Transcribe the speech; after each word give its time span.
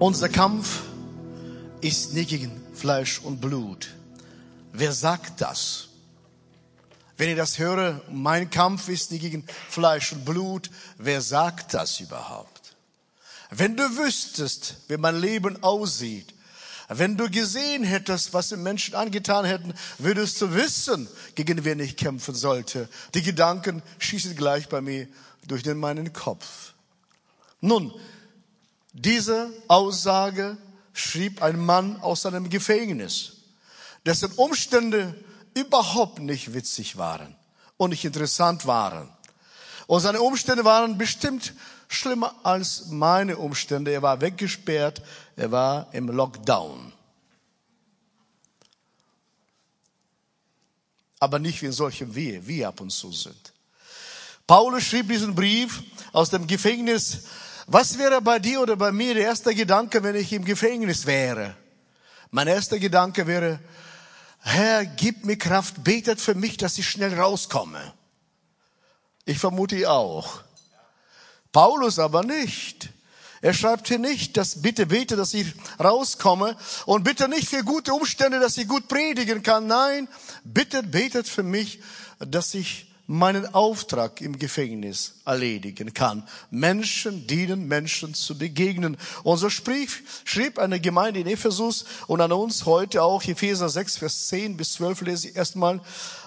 Unser 0.00 0.28
Kampf 0.28 0.82
ist 1.80 2.14
nicht 2.14 2.30
gegen 2.30 2.52
Fleisch 2.72 3.18
und 3.18 3.40
Blut. 3.40 3.88
Wer 4.72 4.92
sagt 4.92 5.40
das? 5.40 5.88
Wenn 7.16 7.30
ich 7.30 7.36
das 7.36 7.58
höre, 7.58 8.00
mein 8.08 8.48
Kampf 8.48 8.88
ist 8.88 9.10
nicht 9.10 9.22
gegen 9.22 9.44
Fleisch 9.68 10.12
und 10.12 10.24
Blut, 10.24 10.70
wer 10.98 11.20
sagt 11.20 11.74
das 11.74 11.98
überhaupt? 11.98 12.76
Wenn 13.50 13.76
du 13.76 13.82
wüsstest, 13.96 14.76
wie 14.86 14.98
mein 14.98 15.20
Leben 15.20 15.60
aussieht, 15.64 16.32
wenn 16.88 17.16
du 17.16 17.28
gesehen 17.28 17.82
hättest, 17.82 18.32
was 18.32 18.50
den 18.50 18.62
Menschen 18.62 18.94
angetan 18.94 19.44
hätten, 19.44 19.74
würdest 19.98 20.40
du 20.40 20.54
wissen, 20.54 21.08
gegen 21.34 21.64
wen 21.64 21.80
ich 21.80 21.96
kämpfen 21.96 22.36
sollte. 22.36 22.88
Die 23.14 23.22
Gedanken 23.22 23.82
schießen 23.98 24.36
gleich 24.36 24.68
bei 24.68 24.80
mir 24.80 25.08
durch 25.48 25.64
den 25.64 25.76
meinen 25.76 26.12
Kopf. 26.12 26.74
Nun, 27.60 27.92
diese 28.98 29.52
Aussage 29.68 30.56
schrieb 30.92 31.42
ein 31.42 31.64
Mann 31.64 32.00
aus 32.00 32.22
seinem 32.22 32.50
Gefängnis, 32.50 33.36
dessen 34.04 34.32
Umstände 34.32 35.14
überhaupt 35.54 36.18
nicht 36.18 36.54
witzig 36.54 36.96
waren 36.96 37.36
und 37.76 37.90
nicht 37.90 38.04
interessant 38.04 38.66
waren. 38.66 39.08
Und 39.86 40.00
seine 40.00 40.20
Umstände 40.20 40.64
waren 40.64 40.98
bestimmt 40.98 41.54
schlimmer 41.88 42.34
als 42.42 42.86
meine 42.88 43.38
Umstände. 43.38 43.90
Er 43.90 44.02
war 44.02 44.20
weggesperrt, 44.20 45.02
er 45.36 45.50
war 45.50 45.88
im 45.92 46.08
Lockdown. 46.08 46.92
Aber 51.20 51.38
nicht 51.38 51.62
wie 51.62 51.66
in 51.66 51.72
solchen 51.72 52.14
wie 52.14 52.46
wir 52.46 52.68
ab 52.68 52.80
und 52.80 52.90
zu 52.90 53.12
sind. 53.12 53.52
Paulus 54.46 54.84
schrieb 54.84 55.08
diesen 55.08 55.34
Brief 55.34 55.82
aus 56.12 56.30
dem 56.30 56.46
Gefängnis. 56.46 57.24
Was 57.70 57.98
wäre 57.98 58.22
bei 58.22 58.38
dir 58.38 58.62
oder 58.62 58.76
bei 58.76 58.92
mir 58.92 59.12
der 59.12 59.24
erste 59.24 59.54
Gedanke, 59.54 60.02
wenn 60.02 60.16
ich 60.16 60.32
im 60.32 60.42
Gefängnis 60.42 61.04
wäre? 61.04 61.54
Mein 62.30 62.48
erster 62.48 62.78
Gedanke 62.78 63.26
wäre, 63.26 63.60
Herr, 64.40 64.86
gib 64.86 65.26
mir 65.26 65.36
Kraft, 65.36 65.84
betet 65.84 66.18
für 66.18 66.34
mich, 66.34 66.56
dass 66.56 66.78
ich 66.78 66.88
schnell 66.88 67.12
rauskomme. 67.12 67.92
Ich 69.26 69.38
vermute 69.38 69.76
ihr 69.76 69.92
auch. 69.92 70.40
Paulus 71.52 71.98
aber 71.98 72.22
nicht. 72.22 72.88
Er 73.42 73.52
schreibt 73.52 73.88
hier 73.88 73.98
nicht, 73.98 74.38
dass 74.38 74.62
bitte 74.62 74.86
bete, 74.86 75.14
dass 75.14 75.34
ich 75.34 75.52
rauskomme 75.78 76.56
und 76.86 77.04
bitte 77.04 77.28
nicht 77.28 77.50
für 77.50 77.64
gute 77.64 77.92
Umstände, 77.92 78.40
dass 78.40 78.56
ich 78.56 78.66
gut 78.66 78.88
predigen 78.88 79.42
kann. 79.42 79.66
Nein, 79.66 80.08
bitte 80.42 80.82
betet 80.82 81.28
für 81.28 81.42
mich, 81.42 81.80
dass 82.18 82.54
ich 82.54 82.87
meinen 83.08 83.54
Auftrag 83.54 84.20
im 84.20 84.38
Gefängnis 84.38 85.14
erledigen 85.24 85.94
kann. 85.94 86.28
Menschen 86.50 87.26
dienen 87.26 87.66
Menschen 87.66 88.12
zu 88.12 88.36
begegnen. 88.36 88.98
Und 89.24 89.38
so 89.38 89.48
schrieb, 89.48 89.90
schrieb 90.24 90.58
eine 90.58 90.78
Gemeinde 90.78 91.20
in 91.20 91.26
Ephesus 91.26 91.86
und 92.06 92.20
an 92.20 92.32
uns 92.32 92.66
heute 92.66 93.02
auch 93.02 93.24
Epheser 93.24 93.70
6, 93.70 93.96
Vers 93.96 94.28
10 94.28 94.58
bis 94.58 94.74
12 94.74 95.00
lese 95.00 95.28
ich 95.28 95.36
erstmal 95.36 95.80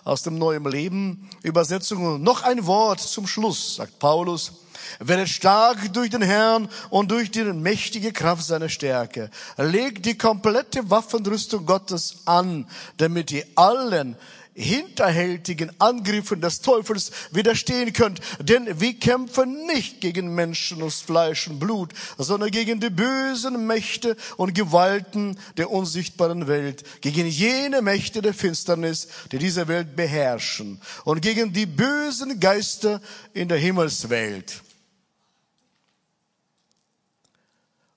aus 0.03 0.23
dem 0.23 0.39
Neuen 0.39 0.65
Leben 0.65 1.29
Übersetzung. 1.43 2.21
Noch 2.23 2.41
ein 2.41 2.65
Wort 2.65 2.99
zum 2.99 3.27
Schluss, 3.27 3.75
sagt 3.75 3.99
Paulus. 3.99 4.51
Werdet 4.99 5.29
stark 5.29 5.93
durch 5.93 6.09
den 6.09 6.23
Herrn 6.23 6.67
und 6.89 7.11
durch 7.11 7.29
die 7.29 7.43
mächtige 7.43 8.11
Kraft 8.11 8.43
seiner 8.43 8.69
Stärke. 8.69 9.29
Legt 9.57 10.05
die 10.05 10.17
komplette 10.17 10.89
Waffenrüstung 10.89 11.67
Gottes 11.67 12.17
an, 12.25 12.67
damit 12.97 13.31
ihr 13.31 13.45
allen 13.55 14.15
hinterhältigen 14.53 15.71
Angriffen 15.79 16.41
des 16.41 16.61
Teufels 16.61 17.11
widerstehen 17.31 17.93
könnt. 17.93 18.19
Denn 18.39 18.79
wir 18.79 18.99
kämpfen 18.99 19.65
nicht 19.67 20.01
gegen 20.01 20.35
Menschen 20.35 20.81
aus 20.83 21.01
Fleisch 21.01 21.47
und 21.47 21.59
Blut, 21.59 21.93
sondern 22.17 22.51
gegen 22.51 22.79
die 22.79 22.89
bösen 22.89 23.65
Mächte 23.65 24.17
und 24.37 24.53
Gewalten 24.53 25.39
der 25.57 25.71
unsichtbaren 25.71 26.47
Welt, 26.47 26.83
gegen 27.01 27.27
jene 27.27 27.81
Mächte 27.81 28.21
der 28.21 28.33
Finsternis, 28.33 29.07
die 29.31 29.37
diese 29.37 29.67
Welt 29.67 29.95
beherrschen 29.95 30.81
und 31.05 31.21
gegen 31.21 31.53
die 31.53 31.65
bösen 31.65 32.39
Geister 32.39 33.01
in 33.33 33.47
der 33.47 33.57
Himmelswelt. 33.57 34.61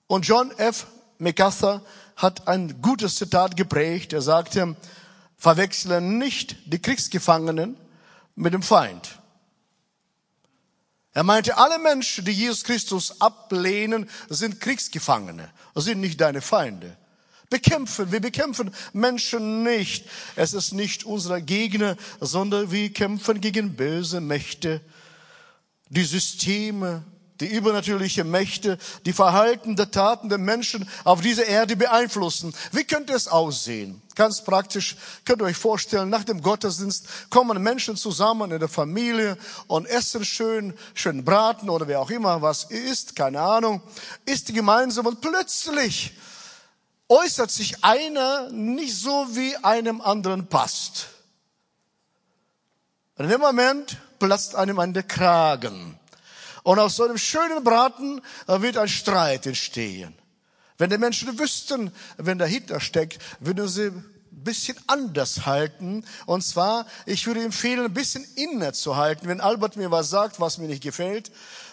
Und 0.07 0.27
John 0.27 0.51
F. 0.51 0.87
MacArthur 1.17 1.83
hat 2.15 2.47
ein 2.47 2.81
gutes 2.81 3.15
Zitat 3.15 3.57
geprägt. 3.57 4.13
Er 4.13 4.21
sagte, 4.21 4.75
verwechsle 5.37 6.01
nicht 6.01 6.55
die 6.65 6.81
Kriegsgefangenen 6.81 7.77
mit 8.35 8.53
dem 8.53 8.63
Feind. 8.63 9.19
Er 11.13 11.23
meinte, 11.23 11.57
alle 11.57 11.79
Menschen, 11.79 12.25
die 12.25 12.33
Jesus 12.33 12.65
Christus 12.65 13.21
ablehnen, 13.21 14.09
sind 14.27 14.59
Kriegsgefangene, 14.59 15.49
sind 15.75 16.01
nicht 16.01 16.19
deine 16.19 16.41
Feinde. 16.41 16.97
Bekämpfen, 17.49 18.11
wir 18.11 18.19
bekämpfen 18.19 18.69
Menschen 18.91 19.63
nicht. 19.63 20.05
Es 20.35 20.53
ist 20.53 20.73
nicht 20.73 21.05
unser 21.05 21.39
Gegner, 21.39 21.95
sondern 22.19 22.71
wir 22.71 22.91
kämpfen 22.91 23.39
gegen 23.39 23.75
böse 23.75 24.19
Mächte, 24.19 24.81
die 25.89 26.03
Systeme, 26.03 27.05
die 27.39 27.47
übernatürliche 27.47 28.23
Mächte, 28.23 28.77
die 29.05 29.13
Verhalten 29.13 29.75
der 29.75 29.91
Taten 29.91 30.29
der 30.29 30.37
Menschen 30.37 30.89
auf 31.03 31.21
dieser 31.21 31.45
Erde 31.45 31.75
beeinflussen. 31.75 32.53
Wie 32.71 32.83
könnte 32.83 33.13
es 33.13 33.27
aussehen? 33.27 34.01
Ganz 34.15 34.43
praktisch 34.43 34.95
könnt 35.25 35.41
ihr 35.41 35.45
euch 35.45 35.57
vorstellen, 35.57 36.09
nach 36.09 36.23
dem 36.23 36.41
Gottesdienst 36.41 37.29
kommen 37.29 37.61
Menschen 37.61 37.97
zusammen 37.97 38.51
in 38.51 38.59
der 38.59 38.69
Familie 38.69 39.37
und 39.67 39.85
essen 39.85 40.23
schön, 40.23 40.73
schön 40.93 41.25
braten 41.25 41.69
oder 41.69 41.87
wer 41.87 41.99
auch 41.99 42.09
immer 42.09 42.41
was 42.41 42.65
isst, 42.65 43.15
keine 43.15 43.41
Ahnung, 43.41 43.81
isst 44.25 44.53
gemeinsam 44.53 45.05
und 45.05 45.19
plötzlich 45.19 46.13
äußert 47.09 47.51
sich 47.51 47.83
einer 47.83 48.49
nicht 48.51 48.95
so, 48.95 49.27
wie 49.31 49.55
einem 49.57 50.01
anderen 50.01 50.47
passt. 50.47 51.07
Und 53.17 53.25
in 53.25 53.31
dem 53.31 53.41
Moment 53.41 53.97
platzt 54.19 54.55
einem 54.55 54.79
an 54.79 54.93
der 54.93 55.03
Kragen. 55.03 55.99
Und 56.65 56.79
aus 56.79 56.95
so 56.95 57.03
einem 57.03 57.19
schönen 57.19 57.63
Braten 57.63 58.21
äh, 58.47 58.59
wird 58.59 58.77
ein 58.77 58.87
Streit 58.87 59.45
entstehen. 59.45 60.15
Wenn 60.79 60.89
die 60.89 60.97
Menschen 60.97 61.37
wüssten, 61.37 61.91
wenn 62.17 62.39
dahinter 62.39 62.79
steckt, 62.79 63.19
würden 63.39 63.67
sie 63.67 63.91
ein 63.91 64.03
bisschen 64.31 64.75
anders 64.87 65.45
halten. 65.45 66.03
Und 66.25 66.43
zwar, 66.43 66.87
ich 67.05 67.27
würde 67.27 67.43
empfehlen, 67.43 67.85
ein 67.85 67.93
bisschen 67.93 68.25
inne 68.35 68.73
zu 68.73 68.95
halten. 68.95 69.27
Wenn 69.27 69.41
Albert 69.41 69.75
mir 69.75 69.91
was 69.91 70.09
sagt, 70.09 70.39
was 70.39 70.57
mir 70.57 70.65
nicht 70.65 70.81
gefällt, 70.81 71.31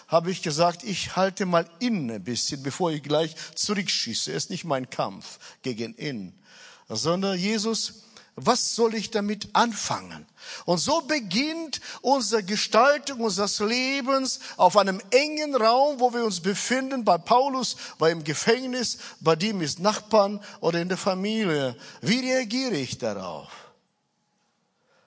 habe 0.09 0.29
ich 0.29 0.43
gesagt, 0.43 0.83
ich 0.83 1.15
halte 1.15 1.47
mal 1.47 1.67
inne 1.79 2.13
ein 2.13 2.23
bisschen, 2.23 2.61
bevor 2.61 2.91
ich 2.91 3.01
gleich 3.01 3.35
zurückschieße. 3.55 4.31
Es 4.31 4.43
ist 4.43 4.49
nicht 4.51 4.63
mein 4.63 4.91
Kampf 4.91 5.39
gegen 5.63 5.97
ihn, 5.97 6.39
sondern 6.87 7.39
Jesus 7.39 8.03
was 8.35 8.75
soll 8.75 8.95
ich 8.95 9.11
damit 9.11 9.49
anfangen? 9.53 10.25
Und 10.65 10.79
so 10.79 11.01
beginnt 11.01 11.79
unsere 12.01 12.43
Gestaltung 12.43 13.19
unseres 13.21 13.59
Lebens 13.59 14.39
auf 14.57 14.75
einem 14.75 14.99
engen 15.11 15.55
Raum, 15.55 15.99
wo 15.99 16.13
wir 16.13 16.25
uns 16.25 16.39
befinden, 16.39 17.05
bei 17.05 17.17
Paulus, 17.17 17.75
bei 17.99 18.11
im 18.11 18.23
Gefängnis, 18.23 18.97
bei 19.19 19.35
dem 19.35 19.61
ist 19.61 19.79
Nachbarn 19.79 20.43
oder 20.61 20.81
in 20.81 20.89
der 20.89 20.97
Familie. 20.97 21.75
Wie 22.01 22.19
reagiere 22.19 22.75
ich 22.75 22.97
darauf? 22.97 23.49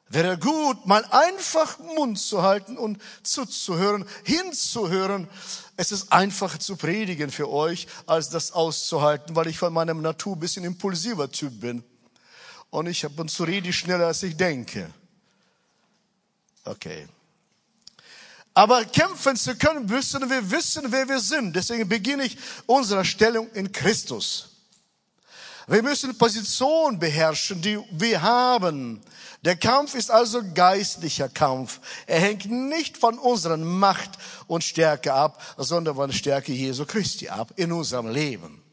Wäre 0.09 0.38
gut, 0.38 0.86
mal 0.86 1.04
einfach 1.10 1.81
Mund 1.81 2.20
zu 2.20 2.42
halten 2.42 2.78
und 2.78 3.03
zuzuhören, 3.25 4.06
hinzuhören. 4.22 5.28
Es 5.76 5.91
ist 5.91 6.12
einfacher 6.12 6.60
zu 6.60 6.76
predigen 6.76 7.31
für 7.31 7.50
euch, 7.50 7.88
als 8.06 8.31
das 8.31 8.53
auszuhalten, 8.53 9.34
weil 9.34 9.48
ich 9.48 9.59
von 9.59 9.72
meinem 9.72 10.00
Natur 10.00 10.36
ein 10.36 10.41
bisschen 10.41 10.65
impulsiver 10.65 11.28
Typ 11.28 11.60
bin. 11.60 11.82
Und 12.76 12.88
ich 12.88 13.04
habe 13.04 13.22
und 13.22 13.31
zu 13.31 13.44
rede 13.44 13.72
schneller, 13.72 14.09
als 14.09 14.22
ich 14.22 14.37
denke. 14.37 14.92
Okay. 16.62 17.09
Aber 18.53 18.84
kämpfen 18.84 19.34
zu 19.34 19.56
können, 19.56 19.87
müssen 19.87 20.28
wir 20.28 20.50
wissen, 20.50 20.92
wer 20.92 21.09
wir 21.09 21.20
sind. 21.20 21.56
Deswegen 21.56 21.88
beginne 21.88 22.25
ich 22.25 22.36
unsere 22.66 23.03
Stellung 23.06 23.50
in 23.53 23.72
Christus. 23.72 24.50
Wir 25.66 25.83
müssen 25.83 26.18
Position 26.18 26.98
beherrschen, 26.98 27.62
die 27.62 27.78
wir 27.92 28.21
haben. 28.21 29.00
Der 29.41 29.56
Kampf 29.56 29.95
ist 29.95 30.10
also 30.10 30.42
geistlicher 30.53 31.30
Kampf. 31.30 31.80
Er 32.06 32.21
hängt 32.21 32.45
nicht 32.45 32.98
von 32.98 33.18
unserer 33.18 33.56
Macht 33.56 34.18
und 34.48 34.62
Stärke 34.62 35.15
ab, 35.15 35.42
sondern 35.56 35.95
von 35.97 36.10
der 36.10 36.16
Stärke 36.18 36.53
Jesu 36.53 36.84
Christi 36.84 37.30
ab 37.30 37.54
in 37.56 37.72
unserem 37.72 38.10
Leben. 38.10 38.66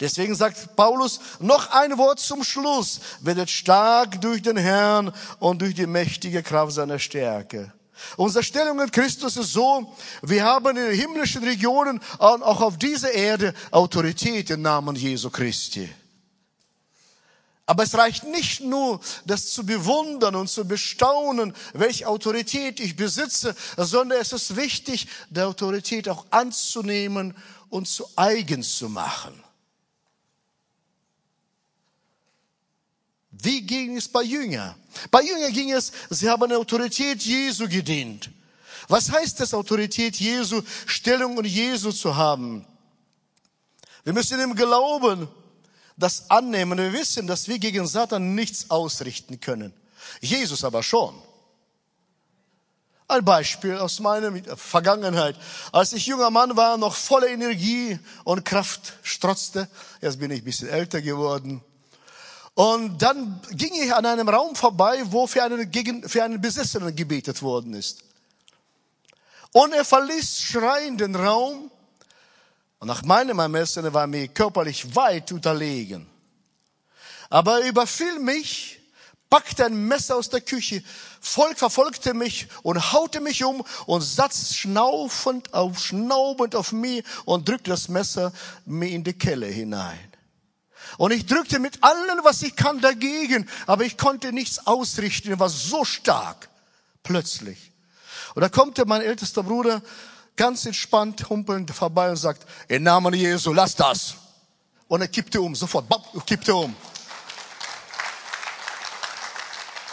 Deswegen 0.00 0.34
sagt 0.34 0.76
Paulus 0.76 1.20
noch 1.40 1.70
ein 1.70 1.98
Wort 1.98 2.20
zum 2.20 2.44
Schluss. 2.44 3.00
Werdet 3.20 3.50
stark 3.50 4.20
durch 4.20 4.42
den 4.42 4.56
Herrn 4.56 5.12
und 5.40 5.60
durch 5.60 5.74
die 5.74 5.86
mächtige 5.86 6.42
Kraft 6.42 6.72
seiner 6.72 6.98
Stärke. 6.98 7.72
Unsere 8.16 8.44
Stellung 8.44 8.80
in 8.80 8.90
Christus 8.92 9.36
ist 9.36 9.52
so, 9.52 9.92
wir 10.22 10.44
haben 10.44 10.76
in 10.76 10.76
den 10.76 10.94
himmlischen 10.94 11.42
Regionen 11.42 12.00
und 12.18 12.42
auch 12.42 12.60
auf 12.60 12.78
dieser 12.78 13.12
Erde 13.12 13.52
Autorität 13.72 14.50
im 14.50 14.62
Namen 14.62 14.94
Jesu 14.94 15.30
Christi. 15.30 15.88
Aber 17.66 17.82
es 17.82 17.94
reicht 17.98 18.24
nicht 18.24 18.60
nur, 18.60 19.00
das 19.26 19.52
zu 19.52 19.66
bewundern 19.66 20.36
und 20.36 20.48
zu 20.48 20.64
bestaunen, 20.64 21.52
welche 21.74 22.08
Autorität 22.08 22.80
ich 22.80 22.96
besitze, 22.96 23.54
sondern 23.76 24.20
es 24.20 24.32
ist 24.32 24.56
wichtig, 24.56 25.08
die 25.28 25.42
Autorität 25.42 26.08
auch 26.08 26.24
anzunehmen 26.30 27.36
und 27.68 27.86
zu 27.86 28.08
eigen 28.16 28.62
zu 28.62 28.88
machen. 28.88 29.42
Wie 33.40 33.62
ging 33.62 33.96
es 33.96 34.08
bei 34.08 34.22
Jünger? 34.22 34.76
Bei 35.10 35.22
Jünger 35.22 35.50
ging 35.50 35.72
es, 35.72 35.92
sie 36.10 36.28
haben 36.28 36.52
Autorität 36.52 37.22
Jesu 37.22 37.68
gedient. 37.68 38.30
Was 38.88 39.10
heißt 39.10 39.40
es, 39.40 39.54
Autorität 39.54 40.16
Jesu, 40.16 40.62
Stellung 40.86 41.36
und 41.36 41.44
Jesu 41.44 41.92
zu 41.92 42.16
haben? 42.16 42.64
Wir 44.02 44.12
müssen 44.12 44.40
im 44.40 44.54
Glauben 44.54 45.28
das 45.96 46.30
annehmen. 46.30 46.78
Wir 46.78 46.92
wissen, 46.92 47.26
dass 47.26 47.48
wir 47.48 47.58
gegen 47.58 47.86
Satan 47.86 48.34
nichts 48.34 48.70
ausrichten 48.70 49.40
können. 49.40 49.74
Jesus 50.20 50.64
aber 50.64 50.82
schon. 50.82 51.14
Ein 53.06 53.24
Beispiel 53.24 53.76
aus 53.76 54.00
meiner 54.00 54.32
Vergangenheit. 54.56 55.36
Als 55.72 55.92
ich 55.92 56.06
junger 56.06 56.30
Mann 56.30 56.56
war, 56.56 56.76
noch 56.76 56.94
voller 56.94 57.28
Energie 57.28 57.98
und 58.24 58.44
Kraft 58.44 58.94
strotzte. 59.02 59.68
Jetzt 60.00 60.18
bin 60.18 60.30
ich 60.30 60.42
ein 60.42 60.44
bisschen 60.44 60.68
älter 60.68 61.02
geworden. 61.02 61.62
Und 62.58 62.98
dann 62.98 63.40
ging 63.52 63.72
ich 63.72 63.94
an 63.94 64.04
einem 64.04 64.28
Raum 64.28 64.56
vorbei, 64.56 65.00
wo 65.04 65.28
für 65.28 65.44
einen, 65.44 65.70
gegen, 65.70 66.02
für 66.08 66.24
einen 66.24 66.40
Besessenen 66.40 66.96
gebetet 66.96 67.40
worden 67.40 67.72
ist. 67.72 68.02
Und 69.52 69.72
er 69.72 69.84
verließ 69.84 70.40
schreiend 70.40 71.00
den 71.00 71.14
Raum. 71.14 71.70
Und 72.80 72.88
nach 72.88 73.04
meinem 73.04 73.38
Ermessen 73.38 73.94
war 73.94 74.08
mir 74.08 74.26
körperlich 74.26 74.92
weit 74.96 75.30
unterlegen. 75.30 76.08
Aber 77.30 77.60
er 77.60 77.68
überfiel 77.68 78.18
mich, 78.18 78.80
packte 79.30 79.66
ein 79.66 79.86
Messer 79.86 80.16
aus 80.16 80.28
der 80.28 80.40
Küche, 80.40 80.82
Volk 81.20 81.60
verfolgte 81.60 82.12
mich 82.12 82.48
und 82.64 82.92
haute 82.92 83.20
mich 83.20 83.44
um 83.44 83.64
und 83.86 84.00
saß 84.00 84.56
schnaufend 84.56 85.54
auf, 85.54 85.78
schnaubend 85.78 86.56
auf 86.56 86.72
mich 86.72 87.04
und 87.24 87.48
drückte 87.48 87.70
das 87.70 87.88
Messer 87.88 88.32
mir 88.66 88.90
in 88.90 89.04
die 89.04 89.16
Kelle 89.16 89.46
hinein. 89.46 90.07
Und 90.98 91.12
ich 91.12 91.26
drückte 91.26 91.60
mit 91.60 91.82
allem, 91.82 92.20
was 92.24 92.42
ich 92.42 92.56
kann, 92.56 92.80
dagegen, 92.80 93.48
aber 93.66 93.84
ich 93.84 93.96
konnte 93.96 94.32
nichts 94.32 94.66
ausrichten. 94.66 95.30
Er 95.30 95.38
war 95.38 95.48
so 95.48 95.84
stark. 95.84 96.50
Plötzlich. 97.04 97.72
Und 98.34 98.42
da 98.42 98.48
kommt 98.48 98.84
mein 98.84 99.00
ältester 99.00 99.42
Bruder 99.44 99.80
ganz 100.36 100.66
entspannt 100.66 101.30
humpelnd 101.30 101.70
vorbei 101.70 102.10
und 102.10 102.16
sagt, 102.16 102.46
im 102.66 102.82
Namen 102.82 103.14
Jesu, 103.14 103.52
lass 103.52 103.76
das. 103.76 104.14
Und 104.88 105.00
er 105.00 105.08
kippte 105.08 105.40
um, 105.40 105.54
sofort, 105.54 105.88
bam, 105.88 106.02
kippte 106.26 106.54
um. 106.54 106.74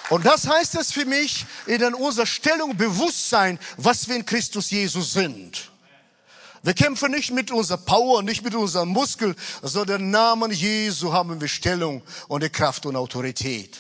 Und 0.10 0.26
das 0.26 0.48
heißt 0.48 0.76
es 0.76 0.92
für 0.92 1.06
mich, 1.06 1.46
in 1.68 1.94
unserer 1.94 2.26
Stellung 2.26 2.76
Bewusstsein, 2.76 3.60
was 3.78 4.08
wir 4.08 4.16
in 4.16 4.26
Christus 4.26 4.72
Jesus 4.72 5.14
sind. 5.14 5.72
Wir 6.66 6.74
kämpfen 6.74 7.12
nicht 7.12 7.30
mit 7.30 7.52
unserer 7.52 7.78
Power, 7.78 8.24
nicht 8.24 8.44
mit 8.44 8.56
unserem 8.56 8.90
Muskel, 8.90 9.36
sondern 9.62 10.02
im 10.02 10.10
Namen 10.10 10.50
Jesu 10.50 11.14
haben 11.14 11.40
wir 11.40 11.48
Stellung 11.48 12.02
und 12.28 12.42
die 12.42 12.50
Kraft 12.50 12.88
und 12.88 12.96
Autorität. 12.96 13.78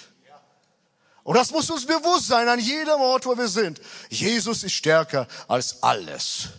Und 1.23 1.35
das 1.35 1.49
muss 1.49 1.71
uns 1.71 1.87
bewusst 1.87 2.27
sein 2.27 2.47
an 2.47 2.59
jedem 2.59 3.01
Ort, 3.01 3.25
wo 3.25 3.35
wir 3.35 3.47
sind. 3.47 3.81
Jesus 4.09 4.63
ist 4.63 4.73
stärker 4.73 5.27
als 5.47 5.81
alles. 5.81 6.49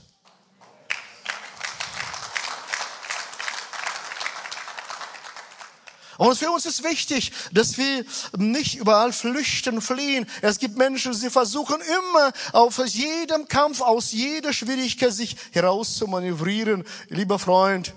Und 6.18 6.36
für 6.38 6.50
uns 6.50 6.66
ist 6.66 6.82
wichtig, 6.82 7.32
dass 7.52 7.76
wir 7.78 8.04
nicht 8.36 8.76
überall 8.76 9.12
flüchten, 9.12 9.80
fliehen. 9.80 10.26
Es 10.42 10.58
gibt 10.58 10.76
Menschen, 10.76 11.12
sie 11.14 11.30
versuchen 11.30 11.76
immer 11.80 12.32
auf 12.52 12.78
jedem 12.86 13.48
Kampf, 13.48 13.80
aus 13.80 14.12
jeder 14.12 14.52
Schwierigkeit 14.52 15.12
sich 15.12 15.36
herauszumanövrieren. 15.52 16.84
Lieber 17.08 17.38
Freund, 17.38 17.94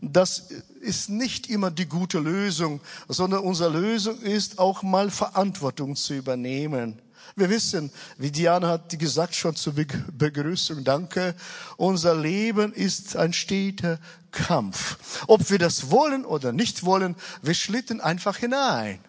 das 0.00 0.48
ist 0.80 1.10
nicht 1.10 1.50
immer 1.50 1.70
die 1.70 1.86
gute 1.86 2.18
Lösung, 2.18 2.80
sondern 3.08 3.40
unsere 3.40 3.70
Lösung 3.70 4.20
ist 4.20 4.58
auch 4.58 4.82
mal 4.82 5.10
Verantwortung 5.10 5.94
zu 5.94 6.14
übernehmen. 6.14 7.00
Wir 7.36 7.50
wissen, 7.50 7.90
wie 8.18 8.30
Diana 8.30 8.68
hat 8.68 8.98
gesagt 8.98 9.34
schon 9.34 9.56
zur 9.56 9.74
Begrüßung, 9.74 10.84
danke, 10.84 11.34
unser 11.76 12.14
Leben 12.14 12.72
ist 12.72 13.16
ein 13.16 13.32
steter 13.32 13.98
Kampf. 14.32 14.98
Ob 15.26 15.50
wir 15.50 15.58
das 15.58 15.90
wollen 15.90 16.24
oder 16.24 16.52
nicht 16.52 16.84
wollen, 16.84 17.16
wir 17.42 17.54
schlitten 17.54 18.00
einfach 18.00 18.36
hinein. 18.36 19.00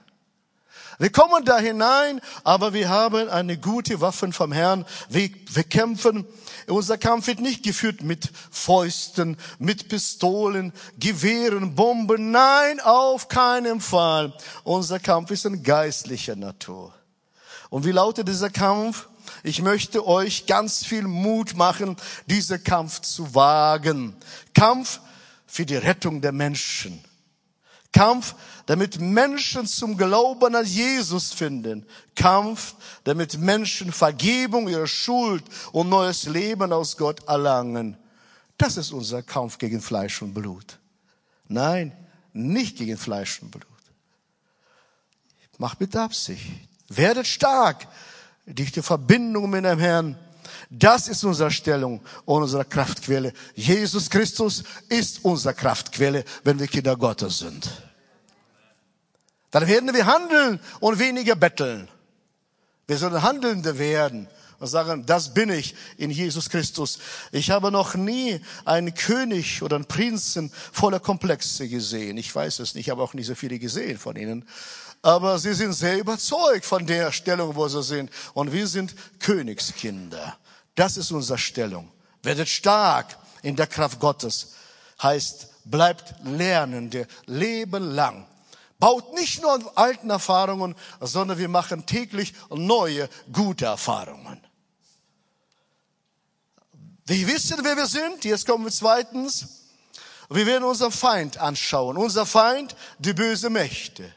Wir 1.02 1.12
kommen 1.12 1.44
da 1.46 1.58
hinein, 1.58 2.22
aber 2.44 2.74
wir 2.74 2.90
haben 2.90 3.28
eine 3.28 3.58
gute 3.58 4.02
Waffe 4.02 4.32
vom 4.32 4.52
Herrn. 4.52 4.86
Wir, 5.10 5.32
wir 5.48 5.64
kämpfen. 5.64 6.28
Unser 6.68 7.00
Kampf 7.00 7.26
wird 7.26 7.40
nicht 7.40 7.64
geführt 7.64 8.04
mit 8.04 8.30
Fäusten, 8.52 9.38
mit 9.58 9.90
Pistolen, 9.90 10.74
Gewehren, 11.00 11.74
Bomben. 11.74 12.30
Nein, 12.30 12.80
auf 12.82 13.30
keinen 13.30 13.82
Fall. 13.82 14.32
Unser 14.64 15.00
Kampf 15.00 15.32
ist 15.32 15.46
in 15.46 15.64
geistlicher 15.64 16.36
Natur. 16.36 16.94
Und 17.72 17.86
wie 17.86 17.92
lautet 17.92 18.28
dieser 18.28 18.50
Kampf? 18.50 19.08
Ich 19.44 19.62
möchte 19.62 20.06
euch 20.06 20.46
ganz 20.46 20.84
viel 20.86 21.04
Mut 21.04 21.56
machen, 21.56 21.96
diesen 22.28 22.62
Kampf 22.62 23.00
zu 23.00 23.34
wagen. 23.34 24.14
Kampf 24.54 25.00
für 25.48 25.66
die 25.66 25.78
Rettung 25.78 26.20
der 26.20 26.34
Menschen. 26.34 27.02
Kampf, 27.94 28.36
damit 28.66 29.00
Menschen 29.00 29.66
zum 29.68 29.96
Glauben 29.96 30.54
an 30.54 30.66
Jesus 30.66 31.32
finden. 31.32 31.86
Kampf, 32.14 32.76
damit 33.06 33.38
Menschen 33.38 33.94
Vergebung 33.94 34.68
ihrer 34.68 34.88
Schuld 34.88 35.46
und 35.72 35.88
neues 35.88 36.26
Leben 36.26 36.74
aus 36.74 36.98
Gott 36.98 37.26
erlangen. 37.26 37.98
Das 38.58 38.76
ist 38.76 38.92
unser 38.92 39.24
Kampf 39.24 39.58
gegen 39.58 39.80
Fleisch 39.80 40.22
und 40.22 40.34
Blut. 40.34 40.78
Nein, 41.48 41.96
nicht 42.34 42.78
gegen 42.78 42.98
Fleisch 42.98 43.42
und 43.42 43.52
Blut. 43.52 43.66
Mach 45.58 45.80
mit 45.80 45.96
Absicht. 45.96 46.71
Werdet 46.96 47.28
stark 47.28 47.88
durch 48.46 48.72
die 48.72 48.82
Verbindung 48.82 49.50
mit 49.50 49.66
dem 49.66 49.80
Herrn. 49.80 50.18
Das 50.70 51.08
ist 51.08 51.24
unsere 51.24 51.52
Stellung 51.52 52.02
und 52.26 52.44
unsere 52.44 52.66
Kraftquelle. 52.66 53.34
Jesus 53.56 54.10
Christus 54.10 54.64
ist 54.90 55.24
unsere 55.24 55.54
Kraftquelle, 55.54 56.24
wenn 56.44 56.60
wir 56.60 56.68
Kinder 56.68 56.96
Gottes 56.96 57.40
sind. 57.40 57.70
Dann 59.52 59.68
werden 59.68 59.94
wir 59.94 60.06
handeln 60.06 60.60
und 60.80 61.00
weniger 61.00 61.36
betteln. 61.36 61.90
Wir 62.88 62.98
sollen 62.98 63.22
Handelnde 63.22 63.78
werden 63.78 64.28
und 64.60 64.68
sagen, 64.68 65.06
das 65.06 65.34
bin 65.34 65.50
ich 65.50 65.76
in 65.98 66.12
Jesus 66.12 66.50
Christus. 66.50 67.00
Ich 67.32 67.52
habe 67.52 67.72
noch 67.72 67.96
nie 67.96 68.40
einen 68.64 68.94
König 68.94 69.64
oder 69.64 69.76
einen 69.76 69.86
Prinzen 69.86 70.52
voller 70.72 71.00
Komplexe 71.00 71.68
gesehen. 71.68 72.18
Ich 72.18 72.34
weiß 72.34 72.60
es 72.60 72.76
nicht, 72.76 72.88
ich 72.88 72.90
habe 72.92 73.02
auch 73.02 73.14
nicht 73.14 73.28
so 73.28 73.36
viele 73.36 73.60
gesehen 73.60 73.98
von 73.98 74.16
ihnen 74.16 74.46
aber 75.02 75.40
sie 75.40 75.54
sind 75.54 75.74
sehr 75.74 76.00
überzeugt 76.00 76.66
von 76.66 76.86
der 76.86 77.12
Stellung, 77.12 77.56
wo 77.56 77.68
sie 77.68 77.82
sind. 77.82 78.12
Und 78.34 78.52
wir 78.52 78.68
sind 78.68 78.94
Königskinder. 79.20 80.38
Das 80.76 80.98
ist 80.98 81.12
unsere 81.12 81.40
Stellung. 81.40 81.92
Werdet 82.22 82.50
stark 82.50 83.18
in 83.42 83.56
der 83.56 83.68
Kraft 83.68 84.00
Gottes. 84.00 84.54
Heißt, 85.02 85.48
bleibt 85.66 86.14
Lernende, 86.24 87.08
Leben 87.26 87.92
lang. 87.92 88.28
Baut 88.80 89.14
nicht 89.14 89.42
nur 89.42 89.56
auf 89.56 89.78
alten 89.78 90.10
Erfahrungen, 90.10 90.76
sondern 91.00 91.38
wir 91.38 91.50
machen 91.50 91.86
täglich 91.86 92.34
neue, 92.50 93.10
gute 93.32 93.66
Erfahrungen. 93.66 94.42
Wir 97.06 97.28
wissen, 97.28 97.60
wer 97.64 97.76
wir 97.76 97.88
sind. 97.88 98.24
Jetzt 98.24 98.46
kommen 98.46 98.66
wir 98.66 98.72
zweitens. 98.72 99.48
Wir 100.30 100.46
werden 100.46 100.64
unseren 100.64 100.92
Feind 100.92 101.38
anschauen. 101.38 101.98
Unser 101.98 102.26
Feind, 102.26 102.76
die 103.00 103.14
böse 103.14 103.50
Mächte. 103.50 104.14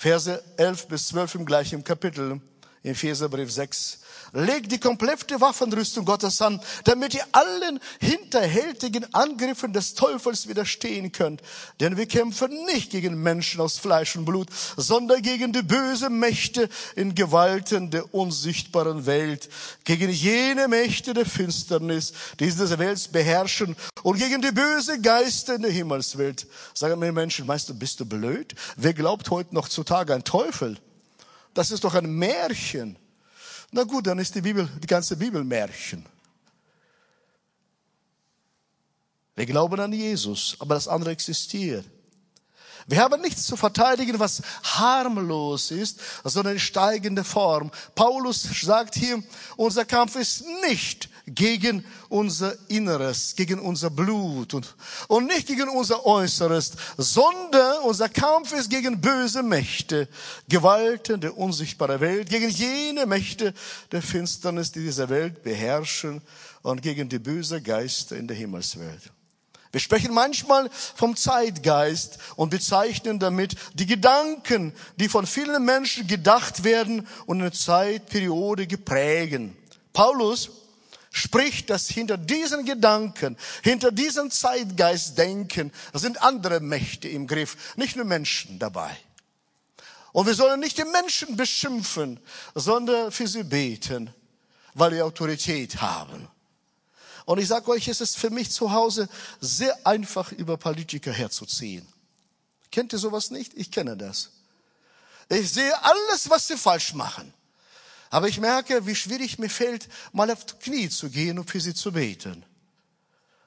Verse 0.00 0.40
11 0.56 0.86
bis 0.86 1.08
12 1.08 1.34
im 1.34 1.44
gleichen 1.44 1.82
Kapitel, 1.82 2.40
in 2.84 2.92
Epheserbrief 2.92 3.50
6. 3.50 3.98
Legt 4.32 4.70
die 4.72 4.78
komplette 4.78 5.40
Waffenrüstung 5.40 6.04
Gottes 6.04 6.42
an, 6.42 6.60
damit 6.84 7.14
ihr 7.14 7.24
allen 7.32 7.80
hinterhältigen 8.00 9.12
Angriffen 9.14 9.72
des 9.72 9.94
Teufels 9.94 10.48
widerstehen 10.48 11.12
könnt. 11.12 11.42
Denn 11.80 11.96
wir 11.96 12.06
kämpfen 12.06 12.50
nicht 12.66 12.90
gegen 12.90 13.22
Menschen 13.22 13.60
aus 13.60 13.78
Fleisch 13.78 14.16
und 14.16 14.24
Blut, 14.24 14.48
sondern 14.76 15.22
gegen 15.22 15.52
die 15.52 15.62
bösen 15.62 16.18
Mächte 16.18 16.68
in 16.96 17.14
Gewalten 17.14 17.90
der 17.90 18.12
unsichtbaren 18.14 19.06
Welt, 19.06 19.48
gegen 19.84 20.10
jene 20.10 20.68
Mächte 20.68 21.14
der 21.14 21.26
Finsternis, 21.26 22.12
die 22.38 22.46
diese 22.46 22.78
Welt 22.78 23.12
beherrschen 23.12 23.76
und 24.02 24.18
gegen 24.18 24.42
die 24.42 24.52
böse 24.52 25.00
Geister 25.00 25.54
in 25.54 25.62
der 25.62 25.70
Himmelswelt. 25.70 26.46
Sagen 26.74 26.98
mir 26.98 27.12
Menschen, 27.12 27.46
meinst 27.46 27.68
du, 27.68 27.74
bist 27.74 28.00
du 28.00 28.04
blöd? 28.04 28.54
Wer 28.76 28.94
glaubt 28.94 29.30
heute 29.30 29.54
noch 29.54 29.68
zutage 29.68 30.14
an 30.14 30.24
Teufel? 30.24 30.78
Das 31.54 31.70
ist 31.70 31.84
doch 31.84 31.94
ein 31.94 32.10
Märchen. 32.10 32.96
Na 33.70 33.84
gut, 33.84 34.06
dann 34.06 34.18
ist 34.18 34.34
die 34.34 34.40
Bibel, 34.40 34.68
die 34.82 34.86
ganze 34.86 35.16
Bibel 35.16 35.44
Märchen. 35.44 36.04
Wir 39.34 39.46
glauben 39.46 39.78
an 39.78 39.92
Jesus, 39.92 40.56
aber 40.58 40.74
das 40.74 40.88
andere 40.88 41.10
existiert. 41.10 41.84
Wir 42.88 43.00
haben 43.00 43.20
nichts 43.20 43.44
zu 43.44 43.56
verteidigen, 43.56 44.18
was 44.18 44.40
harmlos 44.62 45.70
ist, 45.70 46.00
sondern 46.24 46.54
in 46.54 46.58
steigender 46.58 47.22
Form. 47.22 47.70
Paulus 47.94 48.42
sagt 48.62 48.94
hier, 48.94 49.22
unser 49.56 49.84
Kampf 49.84 50.16
ist 50.16 50.44
nicht 50.66 51.10
gegen 51.34 51.84
unser 52.08 52.54
Inneres, 52.68 53.34
gegen 53.36 53.58
unser 53.58 53.90
Blut 53.90 54.54
und, 54.54 54.74
und 55.08 55.26
nicht 55.26 55.46
gegen 55.46 55.68
unser 55.68 56.04
Äußeres, 56.04 56.72
sondern 56.96 57.82
unser 57.84 58.08
Kampf 58.08 58.52
ist 58.52 58.70
gegen 58.70 59.00
böse 59.00 59.42
Mächte, 59.42 60.08
Gewalten 60.48 61.20
der 61.20 61.36
unsichtbaren 61.36 62.00
Welt, 62.00 62.28
gegen 62.28 62.48
jene 62.48 63.06
Mächte 63.06 63.54
der 63.92 64.02
Finsternis, 64.02 64.72
die 64.72 64.80
diese 64.80 65.08
Welt 65.08 65.42
beherrschen 65.42 66.22
und 66.62 66.82
gegen 66.82 67.08
die 67.08 67.18
böse 67.18 67.60
Geister 67.62 68.16
in 68.16 68.26
der 68.26 68.36
Himmelswelt. 68.36 69.12
Wir 69.70 69.80
sprechen 69.80 70.14
manchmal 70.14 70.70
vom 70.72 71.14
Zeitgeist 71.14 72.18
und 72.36 72.50
bezeichnen 72.50 73.18
damit 73.18 73.54
die 73.74 73.86
Gedanken, 73.86 74.72
die 74.96 75.08
von 75.08 75.26
vielen 75.26 75.64
Menschen 75.64 76.06
gedacht 76.06 76.64
werden 76.64 77.06
und 77.26 77.40
eine 77.40 77.52
Zeitperiode 77.52 78.66
geprägen. 78.66 79.56
Paulus 79.92 80.50
spricht, 81.10 81.70
dass 81.70 81.88
hinter 81.88 82.16
diesen 82.16 82.64
Gedanken, 82.64 83.36
hinter 83.62 83.90
diesem 83.90 84.30
Zeitgeistdenken 84.30 85.72
sind 85.92 86.22
andere 86.22 86.60
Mächte 86.60 87.08
im 87.08 87.26
Griff, 87.26 87.76
nicht 87.76 87.96
nur 87.96 88.04
Menschen 88.04 88.58
dabei. 88.58 88.96
Und 90.12 90.26
wir 90.26 90.34
sollen 90.34 90.60
nicht 90.60 90.78
die 90.78 90.84
Menschen 90.84 91.36
beschimpfen, 91.36 92.20
sondern 92.54 93.12
für 93.12 93.26
sie 93.26 93.44
beten, 93.44 94.12
weil 94.74 94.92
sie 94.92 95.02
Autorität 95.02 95.80
haben. 95.80 96.28
Und 97.24 97.38
ich 97.38 97.48
sage 97.48 97.70
euch, 97.70 97.88
es 97.88 98.00
ist 98.00 98.16
für 98.16 98.30
mich 98.30 98.50
zu 98.50 98.72
Hause 98.72 99.08
sehr 99.40 99.86
einfach, 99.86 100.32
über 100.32 100.56
Politiker 100.56 101.12
herzuziehen. 101.12 101.86
Kennt 102.70 102.92
ihr 102.92 102.98
sowas 102.98 103.30
nicht? 103.30 103.52
Ich 103.54 103.70
kenne 103.70 103.96
das. 103.96 104.30
Ich 105.28 105.52
sehe 105.52 105.84
alles, 105.84 106.30
was 106.30 106.48
sie 106.48 106.56
falsch 106.56 106.94
machen. 106.94 107.32
Aber 108.10 108.28
ich 108.28 108.40
merke, 108.40 108.86
wie 108.86 108.94
schwierig 108.94 109.38
mir 109.38 109.50
fällt, 109.50 109.88
mal 110.12 110.30
auf 110.30 110.44
die 110.46 110.54
Knie 110.54 110.88
zu 110.88 111.10
gehen 111.10 111.38
und 111.38 111.50
für 111.50 111.60
sie 111.60 111.74
zu 111.74 111.92
beten. 111.92 112.44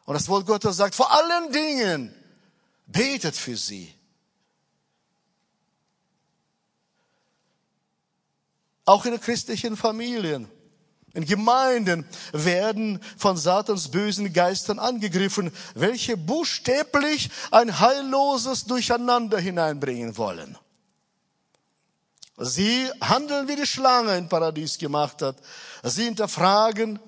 Und 0.06 0.14
das 0.14 0.28
Wort 0.28 0.46
Gottes 0.46 0.78
sagt, 0.78 0.96
vor 0.96 1.12
allen 1.12 1.52
Dingen 1.52 2.14
betet 2.86 3.36
für 3.36 3.58
sie. 3.58 3.94
Auch 8.86 9.06
in 9.06 9.20
christlichen 9.20 9.78
Familien, 9.78 10.50
in 11.14 11.26
Gemeinden 11.26 12.06
werden 12.32 13.00
von 13.18 13.38
Satans 13.38 13.90
bösen 13.90 14.34
Geistern 14.34 14.80
angegriffen, 14.80 15.52
welche 15.76 16.18
buchstäblich 16.18 17.30
ein 17.52 17.80
heilloses 17.80 18.66
Durcheinander 18.66 19.40
hineinbringen 19.40 20.18
wollen. 20.18 20.58
Sie 22.44 22.90
handeln 23.00 23.48
wie 23.48 23.56
die 23.56 23.68
Schlange 23.68 24.18
im 24.18 24.28
Paradies 24.28 24.78
gemacht 24.78 25.22
hat. 25.22 25.38
Sie 25.84 26.06
hinterfragen 26.06 27.00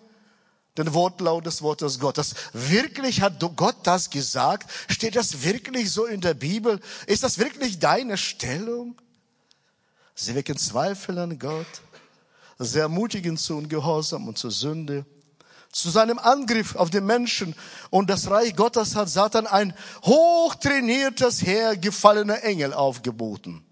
den 0.78 0.94
Wortlaut 0.94 1.46
des 1.46 1.62
Wortes 1.62 2.00
Gottes. 2.00 2.36
Wirklich 2.54 3.22
hat 3.22 3.44
Gott 3.56 3.78
das 3.84 4.10
gesagt? 4.10 4.70
Steht 4.88 5.16
das 5.16 5.44
wirklich 5.44 5.92
so 5.92 6.06
in 6.06 6.22
der 6.22 6.36
Bibel? 6.36 6.80
Ist 7.08 7.24
das 7.24 7.40
wirklich 7.40 7.80
deine 7.80 8.18
Stellung? 8.18 8.96
Sie 10.14 10.36
wecken 10.36 10.58
Zweifel 10.58 11.18
an 11.18 11.40
Gott. 11.40 11.66
Sie 12.60 12.80
ermutigen 12.80 13.36
zu 13.36 13.58
Ungehorsam 13.58 14.28
und 14.28 14.38
zur 14.38 14.52
Sünde. 14.52 15.06
Zu 15.72 15.90
seinem 15.90 16.20
Angriff 16.20 16.76
auf 16.76 16.92
den 16.92 17.08
Menschen 17.08 17.56
und 17.90 18.12
das 18.12 18.30
Reich 18.30 18.56
Gottes 18.56 18.96
hat 18.96 19.10
Satan 19.10 19.48
ein 19.48 19.74
hochtrainiertes 20.04 21.42
Heer 21.42 21.76
gefallener 21.76 22.44
Engel 22.44 22.74
aufgeboten. 22.74 23.66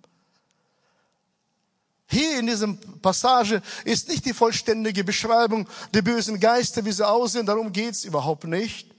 Hier 2.12 2.40
in 2.40 2.48
diesem 2.48 2.78
Passage 3.02 3.62
ist 3.86 4.10
nicht 4.10 4.26
die 4.26 4.34
vollständige 4.34 5.06
Beschreibung 5.06 5.66
der 5.94 6.02
bösen 6.02 6.42
Geister, 6.42 6.84
wie 6.84 6.92
sie 6.92 7.08
aussehen. 7.08 7.46
Darum 7.46 7.72
geht's 7.72 8.04
überhaupt 8.04 8.44
nicht. 8.44 8.92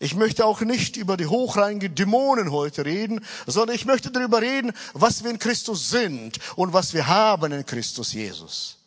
Ich 0.00 0.16
möchte 0.16 0.44
auch 0.44 0.60
nicht 0.62 0.96
über 0.96 1.16
die 1.16 1.26
hochrangigen 1.26 1.94
Dämonen 1.94 2.50
heute 2.50 2.84
reden, 2.84 3.24
sondern 3.46 3.76
ich 3.76 3.84
möchte 3.84 4.10
darüber 4.10 4.42
reden, 4.42 4.72
was 4.94 5.22
wir 5.22 5.30
in 5.30 5.38
Christus 5.38 5.90
sind 5.90 6.40
und 6.56 6.72
was 6.72 6.92
wir 6.92 7.06
haben 7.06 7.52
in 7.52 7.64
Christus 7.64 8.12
Jesus. 8.12 8.78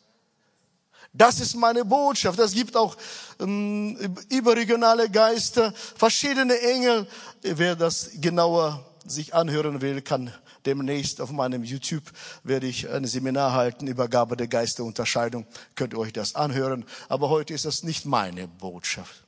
Das 1.14 1.40
ist 1.40 1.54
meine 1.54 1.86
Botschaft. 1.86 2.38
Es 2.38 2.52
gibt 2.52 2.76
auch 2.76 2.98
ähm, 3.40 3.96
überregionale 4.28 5.08
Geister, 5.08 5.72
verschiedene 5.96 6.60
Engel. 6.60 7.06
Wer 7.40 7.76
das 7.76 8.10
genauer 8.20 8.84
sich 9.06 9.32
anhören 9.32 9.80
will, 9.80 10.02
kann 10.02 10.34
demnächst 10.68 11.20
auf 11.20 11.30
meinem 11.30 11.64
YouTube 11.64 12.04
werde 12.44 12.66
ich 12.66 12.88
ein 12.90 13.06
Seminar 13.06 13.54
halten 13.54 13.86
über 13.86 14.06
Gabe 14.08 14.36
der 14.36 14.48
Geisterunterscheidung. 14.48 15.46
Könnt 15.74 15.94
ihr 15.94 15.98
euch 15.98 16.12
das 16.12 16.34
anhören. 16.34 16.84
Aber 17.08 17.30
heute 17.30 17.54
ist 17.54 17.64
das 17.64 17.82
nicht 17.82 18.04
meine 18.04 18.46
Botschaft. 18.46 19.24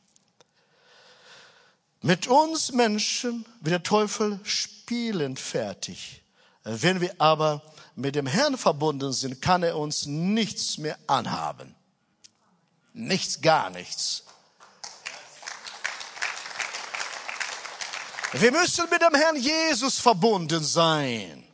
Mit 2.02 2.28
uns 2.28 2.72
Menschen 2.72 3.46
wird 3.60 3.72
der 3.72 3.82
Teufel 3.82 4.38
spielend 4.42 5.40
fertig. 5.40 6.22
Wenn 6.62 7.00
wir 7.00 7.14
aber 7.18 7.62
mit 7.96 8.14
dem 8.14 8.26
Herrn 8.26 8.58
verbunden 8.58 9.12
sind, 9.12 9.40
kann 9.40 9.62
er 9.62 9.78
uns 9.78 10.04
nichts 10.06 10.76
mehr 10.76 10.98
anhaben. 11.06 11.74
Nichts, 12.92 13.40
gar 13.40 13.70
nichts. 13.70 14.24
Wir 18.32 18.52
müssen 18.52 18.88
mit 18.90 19.02
dem 19.02 19.14
Herrn 19.14 19.36
Jesus 19.36 19.98
verbunden 19.98 20.62
sein. 20.62 21.44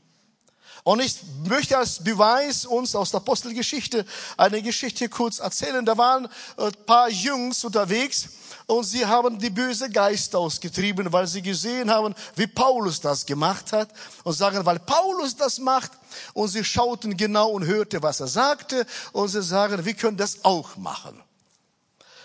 Und 0.85 1.01
ich 1.01 1.17
möchte 1.45 1.77
als 1.77 2.05
Beweis 2.05 2.65
uns 2.65 2.95
aus 2.95 3.11
der 3.11 3.19
Apostelgeschichte 3.19 4.05
eine 4.37 4.63
Geschichte 4.63 5.09
kurz 5.09 5.41
erzählen. 5.41 5.85
Da 5.85 5.99
waren 5.99 6.29
ein 6.57 6.73
paar 6.87 7.09
Jungs 7.09 7.65
unterwegs 7.65 8.29
und 8.67 8.85
sie 8.85 9.05
haben 9.05 9.39
die 9.39 9.51
böse 9.51 9.91
Geister 9.91 10.39
ausgetrieben, 10.39 11.13
weil 11.13 11.27
sie 11.27 11.43
gesehen 11.43 11.91
haben, 11.91 12.15
wie 12.37 12.47
Paulus 12.47 13.01
das 13.01 13.27
gemacht 13.27 13.73
hat 13.73 13.89
und 14.23 14.35
sagen, 14.35 14.65
weil 14.65 14.79
Paulus 14.79 15.35
das 15.35 15.59
macht 15.59 15.91
und 16.35 16.49
sie 16.49 16.63
schauten 16.63 17.17
genau 17.17 17.51
und 17.51 17.65
hörte, 17.65 18.03
was 18.03 18.21
er 18.21 18.29
sagte 18.29 18.87
und 19.13 19.29
sie 19.29 19.43
sagen, 19.43 19.85
wir 19.85 19.95
können 19.95 20.19
das 20.19 20.45
auch 20.45 20.77
machen. 20.77 21.21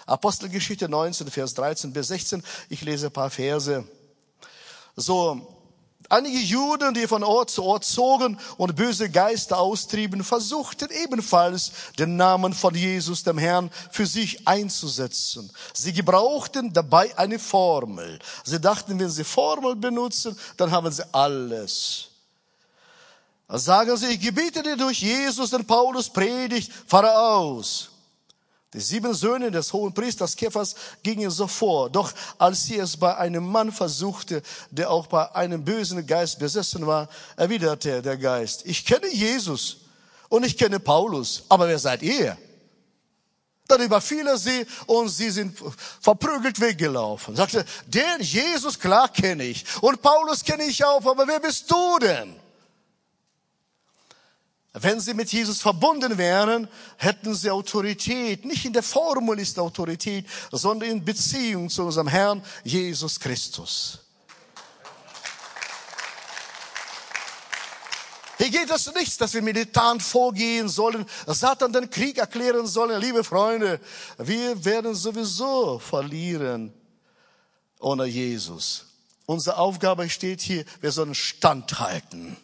Apostelgeschichte 0.06 0.90
19, 0.90 1.32
Vers 1.32 1.54
13 1.56 1.94
bis 1.94 2.10
16. 2.10 2.44
Ich 2.70 2.82
lese 2.82 3.08
ein 3.08 3.14
paar 3.14 3.32
Verse. 3.32 3.88
So, 4.96 5.48
einige 6.10 6.40
Juden, 6.40 6.94
die 6.94 7.08
von 7.08 7.24
Ort 7.24 7.50
zu 7.50 7.64
Ort 7.64 7.86
zogen 7.86 8.38
und 8.58 8.76
böse 8.76 9.10
Geister 9.10 9.60
austrieben, 9.60 10.24
versuchten 10.24 10.90
ebenfalls 10.92 11.72
den 11.98 12.18
Namen 12.18 12.54
von 12.54 12.76
Jesus, 12.76 13.24
dem 13.24 13.38
Herrn, 13.38 13.72
für 13.92 14.06
sich 14.06 14.48
einzusetzen. 14.48 15.52
Sie 15.74 15.94
gebrauchten 15.94 16.74
dabei 16.74 17.18
eine 17.18 17.40
Formel. 17.40 18.20
Sie 18.44 18.60
dachten, 18.60 19.00
wenn 19.00 19.10
sie 19.10 19.24
Formel 19.24 19.76
benutzen, 19.76 20.38
dann 20.58 20.72
haben 20.72 20.92
sie 20.92 21.06
alles. 21.14 22.08
Sagen 23.48 23.98
sie, 23.98 24.08
ich 24.08 24.20
gebiete 24.22 24.64
dir 24.64 24.78
durch 24.78 25.02
Jesus, 25.02 25.50
den 25.50 25.66
Paulus 25.66 26.10
predigt, 26.10 26.72
fahre 26.88 27.14
aus. 27.14 27.91
Die 28.74 28.80
sieben 28.80 29.14
Söhne 29.14 29.52
des 29.52 29.74
hohen 29.74 29.94
Priesters 29.94 30.36
Kephas 30.36 30.76
gingen 31.04 31.30
so 31.30 31.48
vor. 31.48 31.90
Doch 31.90 32.14
als 32.38 32.66
sie 32.66 32.78
es 32.78 32.96
bei 32.96 33.18
einem 33.18 33.46
Mann 33.46 33.72
versuchte, 33.72 34.42
der 34.70 34.90
auch 34.90 35.08
bei 35.08 35.36
einem 35.36 35.66
bösen 35.66 36.08
Geist 36.08 36.40
besessen 36.40 36.88
war, 36.88 37.10
erwiderte 37.36 38.02
der 38.02 38.18
Geist, 38.18 38.66
ich 38.66 38.86
kenne 38.86 39.08
Jesus 39.14 39.78
und 40.30 40.46
ich 40.46 40.58
kenne 40.58 40.80
Paulus, 40.80 41.44
aber 41.50 41.68
wer 41.68 41.80
seid 41.80 42.02
ihr? 42.02 42.38
Dann 43.68 43.82
überfiel 43.82 44.26
er 44.28 44.38
sie 44.38 44.66
und 44.86 45.10
sie 45.10 45.30
sind 45.30 45.58
verprügelt 46.00 46.60
weggelaufen. 46.60 47.36
Sagte, 47.36 47.66
den 47.88 48.20
Jesus, 48.20 48.80
klar 48.80 49.08
kenne 49.10 49.44
ich. 49.44 49.66
Und 49.82 50.02
Paulus 50.02 50.44
kenne 50.44 50.64
ich 50.64 50.84
auch, 50.84 51.06
aber 51.06 51.28
wer 51.28 51.40
bist 51.40 51.70
du 51.72 52.00
denn? 52.00 52.41
Wenn 54.74 55.02
sie 55.02 55.14
mit 55.14 55.32
Jesus 55.34 55.62
verbunden 55.62 56.18
wären, 56.18 56.68
hätten 56.98 57.36
sie 57.36 57.50
Autorität. 57.50 58.46
Nicht 58.46 58.66
in 58.66 58.72
der 58.72 58.84
Formel 58.84 59.38
ist 59.40 59.60
Autorität, 59.60 60.26
sondern 60.52 60.90
in 60.90 61.04
Beziehung 61.04 61.70
zu 61.70 61.84
unserem 61.84 62.08
Herrn 62.08 62.42
Jesus 62.64 63.20
Christus. 63.20 64.00
Hier 68.38 68.50
geht 68.50 68.72
es 68.72 68.92
nicht, 68.96 69.22
dass 69.22 69.36
wir 69.36 69.42
militant 69.44 70.02
vorgehen 70.02 70.68
sollen, 70.68 71.06
Satan 71.28 71.74
den 71.74 71.90
Krieg 71.90 72.18
erklären 72.18 72.66
sollen. 72.66 73.00
Liebe 73.00 73.24
Freunde, 73.24 73.80
wir 74.18 74.66
werden 74.66 74.96
sowieso 74.96 75.78
verlieren 75.78 76.74
ohne 77.80 78.06
Jesus. 78.06 78.86
Unsere 79.28 79.58
Aufgabe 79.58 80.10
steht 80.10 80.42
hier, 80.42 80.66
wir 80.80 80.92
sollen 80.92 81.14
standhalten. 81.14 82.36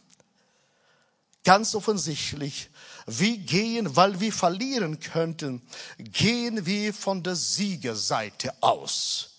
Ganz 1.48 1.75
offensichtlich, 1.75 2.70
wir 3.06 3.38
gehen, 3.38 3.96
weil 3.96 4.20
wir 4.20 4.34
verlieren 4.34 5.00
könnten, 5.00 5.62
gehen 5.98 6.66
wir 6.66 6.94
von 6.94 7.24
der 7.24 7.38
Siegerseite 7.38 8.54
aus. 8.60 9.30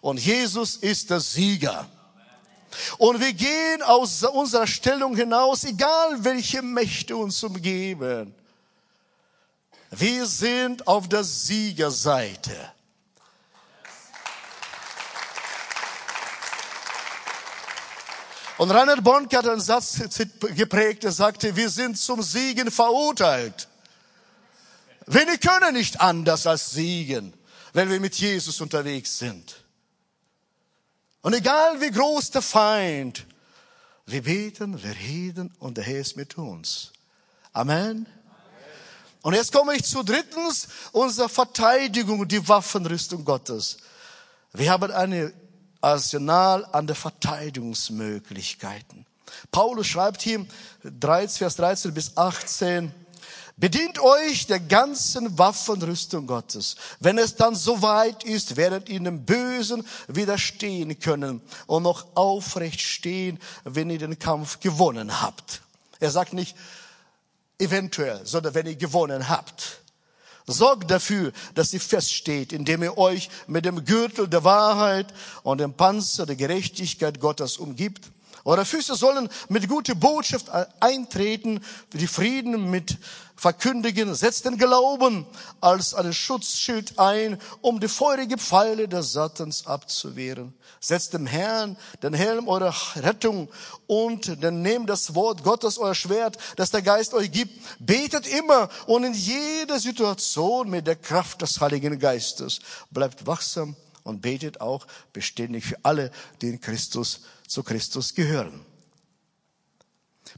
Und 0.00 0.18
Jesus 0.18 0.74
ist 0.74 1.10
der 1.10 1.20
Sieger. 1.20 1.88
Und 2.98 3.20
wir 3.20 3.32
gehen 3.32 3.82
aus 3.82 4.24
unserer 4.24 4.66
Stellung 4.66 5.14
hinaus, 5.14 5.62
egal 5.62 6.24
welche 6.24 6.60
Mächte 6.60 7.16
uns 7.16 7.40
umgeben. 7.44 8.34
Wir 9.92 10.26
sind 10.26 10.88
auf 10.88 11.08
der 11.08 11.22
Siegerseite. 11.22 12.72
Und 18.56 18.70
Reinhard 18.70 19.02
Bonk 19.02 19.34
hat 19.34 19.48
einen 19.48 19.60
Satz 19.60 20.00
geprägt, 20.54 21.04
er 21.04 21.12
sagte, 21.12 21.56
wir 21.56 21.68
sind 21.68 21.98
zum 21.98 22.22
Siegen 22.22 22.70
verurteilt. 22.70 23.68
Wir 25.06 25.38
können 25.38 25.74
nicht 25.74 26.00
anders 26.00 26.46
als 26.46 26.70
siegen, 26.70 27.34
wenn 27.72 27.90
wir 27.90 28.00
mit 28.00 28.14
Jesus 28.14 28.60
unterwegs 28.60 29.18
sind. 29.18 29.64
Und 31.22 31.34
egal 31.34 31.80
wie 31.80 31.90
groß 31.90 32.30
der 32.30 32.42
Feind, 32.42 33.26
wir 34.06 34.22
beten, 34.22 34.82
wir 34.82 34.94
reden 34.94 35.52
und 35.58 35.76
der 35.76 35.84
Herr 35.84 36.00
ist 36.00 36.16
mit 36.16 36.38
uns. 36.38 36.92
Amen. 37.52 38.06
Und 39.22 39.34
jetzt 39.34 39.52
komme 39.52 39.74
ich 39.74 39.84
zu 39.84 40.02
drittens 40.02 40.68
unserer 40.92 41.30
Verteidigung, 41.30 42.28
die 42.28 42.46
Waffenrüstung 42.46 43.24
Gottes. 43.24 43.78
Wir 44.52 44.70
haben 44.70 44.92
eine 44.92 45.32
Arsenal 45.84 46.64
an 46.72 46.86
der 46.86 46.96
Verteidigungsmöglichkeiten. 46.96 49.04
Paulus 49.50 49.86
schreibt 49.86 50.22
hier 50.22 50.46
13, 50.82 51.38
Vers 51.38 51.56
13 51.56 51.92
bis 51.92 52.16
18, 52.16 52.90
Bedient 53.56 54.00
euch 54.00 54.48
der 54.48 54.58
ganzen 54.58 55.38
Waffenrüstung 55.38 56.26
Gottes. 56.26 56.74
Wenn 56.98 57.18
es 57.18 57.36
dann 57.36 57.54
soweit 57.54 58.24
ist, 58.24 58.56
werdet 58.56 58.88
ihr 58.88 58.98
dem 58.98 59.24
Bösen 59.24 59.86
widerstehen 60.08 60.98
können 60.98 61.40
und 61.68 61.84
noch 61.84 62.16
aufrecht 62.16 62.80
stehen, 62.80 63.38
wenn 63.62 63.90
ihr 63.90 63.98
den 63.98 64.18
Kampf 64.18 64.58
gewonnen 64.58 65.22
habt. 65.22 65.62
Er 66.00 66.10
sagt 66.10 66.32
nicht 66.32 66.56
eventuell, 67.60 68.26
sondern 68.26 68.54
wenn 68.54 68.66
ihr 68.66 68.74
gewonnen 68.74 69.28
habt. 69.28 69.83
Sorgt 70.46 70.90
dafür, 70.90 71.32
dass 71.54 71.72
ihr 71.72 71.80
feststeht, 71.80 72.52
indem 72.52 72.82
ihr 72.82 72.98
euch 72.98 73.30
mit 73.46 73.64
dem 73.64 73.84
Gürtel 73.84 74.28
der 74.28 74.44
Wahrheit 74.44 75.06
und 75.42 75.58
dem 75.58 75.72
Panzer 75.72 76.26
der 76.26 76.36
Gerechtigkeit 76.36 77.18
Gottes 77.18 77.56
umgibt. 77.56 78.10
Eure 78.46 78.66
Füße 78.66 78.94
sollen 78.94 79.30
mit 79.48 79.66
guter 79.68 79.94
Botschaft 79.94 80.50
eintreten, 80.78 81.64
die 81.94 82.06
Frieden 82.06 82.70
mit 82.70 82.98
verkündigen. 83.36 84.14
Setzt 84.14 84.44
den 84.44 84.58
Glauben 84.58 85.26
als 85.62 85.94
einen 85.94 86.12
Schutzschild 86.12 86.98
ein, 86.98 87.40
um 87.62 87.80
die 87.80 87.88
feurigen 87.88 88.38
Pfeile 88.38 88.86
des 88.86 89.12
Satans 89.12 89.66
abzuwehren. 89.66 90.52
Setzt 90.78 91.14
dem 91.14 91.26
Herrn 91.26 91.78
den 92.02 92.12
Helm 92.12 92.46
eurer 92.46 92.74
Rettung 92.96 93.48
und 93.86 94.42
dann 94.44 94.60
nehmt 94.60 94.90
das 94.90 95.14
Wort 95.14 95.42
Gottes, 95.42 95.78
euer 95.78 95.94
Schwert, 95.94 96.36
das 96.56 96.70
der 96.70 96.82
Geist 96.82 97.14
euch 97.14 97.32
gibt. 97.32 97.58
Betet 97.78 98.26
immer 98.26 98.68
und 98.86 99.04
in 99.04 99.14
jeder 99.14 99.80
Situation 99.80 100.68
mit 100.68 100.86
der 100.86 100.96
Kraft 100.96 101.40
des 101.40 101.58
Heiligen 101.62 101.98
Geistes. 101.98 102.60
Bleibt 102.90 103.26
wachsam 103.26 103.74
und 104.02 104.20
betet 104.20 104.60
auch 104.60 104.86
beständig 105.14 105.64
für 105.64 105.78
alle, 105.82 106.10
die 106.42 106.50
in 106.50 106.60
Christus 106.60 107.20
zu 107.46 107.62
Christus 107.62 108.14
gehören. 108.14 108.64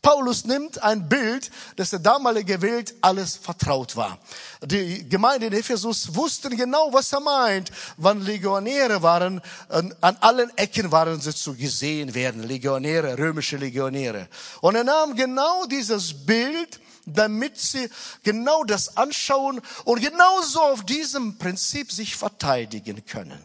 Paulus 0.03 0.45
nimmt 0.45 0.83
ein 0.83 1.09
Bild, 1.09 1.51
das 1.77 1.91
der 1.91 1.99
damalige 2.01 2.61
Welt 2.61 2.95
alles 3.01 3.37
vertraut 3.37 3.97
war. 3.97 4.19
Die 4.63 5.09
Gemeinde 5.09 5.47
in 5.47 5.53
Ephesus 5.53 6.15
wussten 6.15 6.57
genau, 6.57 6.93
was 6.93 7.13
er 7.13 7.21
meint, 7.21 7.71
wann 7.97 8.21
Legionäre 8.21 9.03
waren. 9.03 9.41
An 9.69 10.17
allen 10.21 10.57
Ecken 10.57 10.93
waren 10.93 11.21
sie 11.21 11.35
zu 11.35 11.55
gesehen 11.55 12.15
werden, 12.15 12.43
Legionäre, 12.43 13.19
römische 13.19 13.57
Legionäre. 13.57 14.29
Und 14.61 14.75
er 14.75 14.85
nahm 14.85 15.15
genau 15.15 15.65
dieses 15.67 16.27
Bild, 16.27 16.81
damit 17.07 17.59
sie 17.59 17.89
genau 18.23 18.65
das 18.65 18.97
anschauen 18.97 19.61
und 19.85 20.01
genauso 20.01 20.61
auf 20.61 20.85
diesem 20.85 21.39
Prinzip 21.39 21.91
sich 21.93 22.17
verteidigen 22.17 23.05
können. 23.07 23.43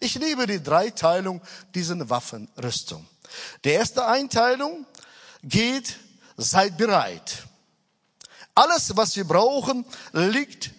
Ich 0.00 0.14
liebe 0.14 0.46
die 0.46 0.62
Dreiteilung 0.62 1.40
dieser 1.74 2.08
Waffenrüstung. 2.08 3.06
Die 3.64 3.70
erste 3.70 4.06
Einteilung 4.06 4.86
geht, 5.42 5.98
seid 6.36 6.76
bereit. 6.76 7.44
Alles, 8.54 8.96
was 8.96 9.16
wir 9.16 9.24
brauchen, 9.24 9.84
liegt 10.12 10.70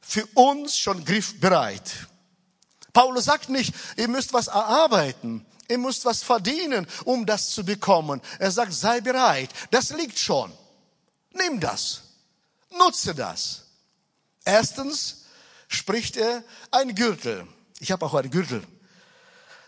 für 0.00 0.26
uns 0.34 0.78
schon 0.78 1.04
griffbereit. 1.04 1.90
Paulus 2.92 3.26
sagt 3.26 3.50
nicht, 3.50 3.74
ihr 3.96 4.08
müsst 4.08 4.32
was 4.32 4.46
erarbeiten, 4.48 5.44
ihr 5.68 5.78
müsst 5.78 6.04
was 6.04 6.22
verdienen, 6.22 6.86
um 7.04 7.26
das 7.26 7.50
zu 7.50 7.64
bekommen. 7.64 8.22
Er 8.38 8.50
sagt, 8.50 8.72
sei 8.72 9.00
bereit, 9.00 9.50
das 9.70 9.90
liegt 9.90 10.18
schon. 10.18 10.52
Nimm 11.32 11.60
das, 11.60 12.02
nutze 12.70 13.14
das. 13.14 13.64
Erstens 14.44 15.26
spricht 15.68 16.16
er 16.16 16.42
ein 16.70 16.94
Gürtel. 16.94 17.46
Ich 17.80 17.92
habe 17.92 18.04
auch 18.04 18.14
einen 18.14 18.30
Gürtel. 18.30 18.62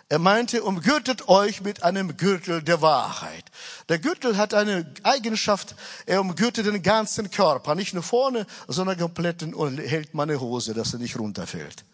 Er 0.09 0.19
meinte, 0.19 0.65
umgürtet 0.65 1.29
euch 1.29 1.61
mit 1.61 1.85
einem 1.85 2.17
Gürtel 2.17 2.63
der 2.63 2.83
Wahrheit. 2.83 3.45
Der 3.89 4.01
Gürtel 4.01 4.37
hat 4.37 4.55
eine 4.55 4.93
Eigenschaft, 5.05 5.77
er 6.05 6.21
umgürtet 6.21 6.67
den 6.67 6.83
ganzen 6.83 7.31
Körper, 7.31 7.77
nicht 7.77 7.95
nur 7.95 8.03
vorne, 8.03 8.45
sondern 8.67 8.99
komplett 8.99 9.45
und 9.45 9.79
hält 9.79 10.13
meine 10.13 10.41
Hose, 10.41 10.75
dass 10.75 10.93
er 10.95 10.99
nicht 10.99 11.17
runterfällt. 11.17 11.85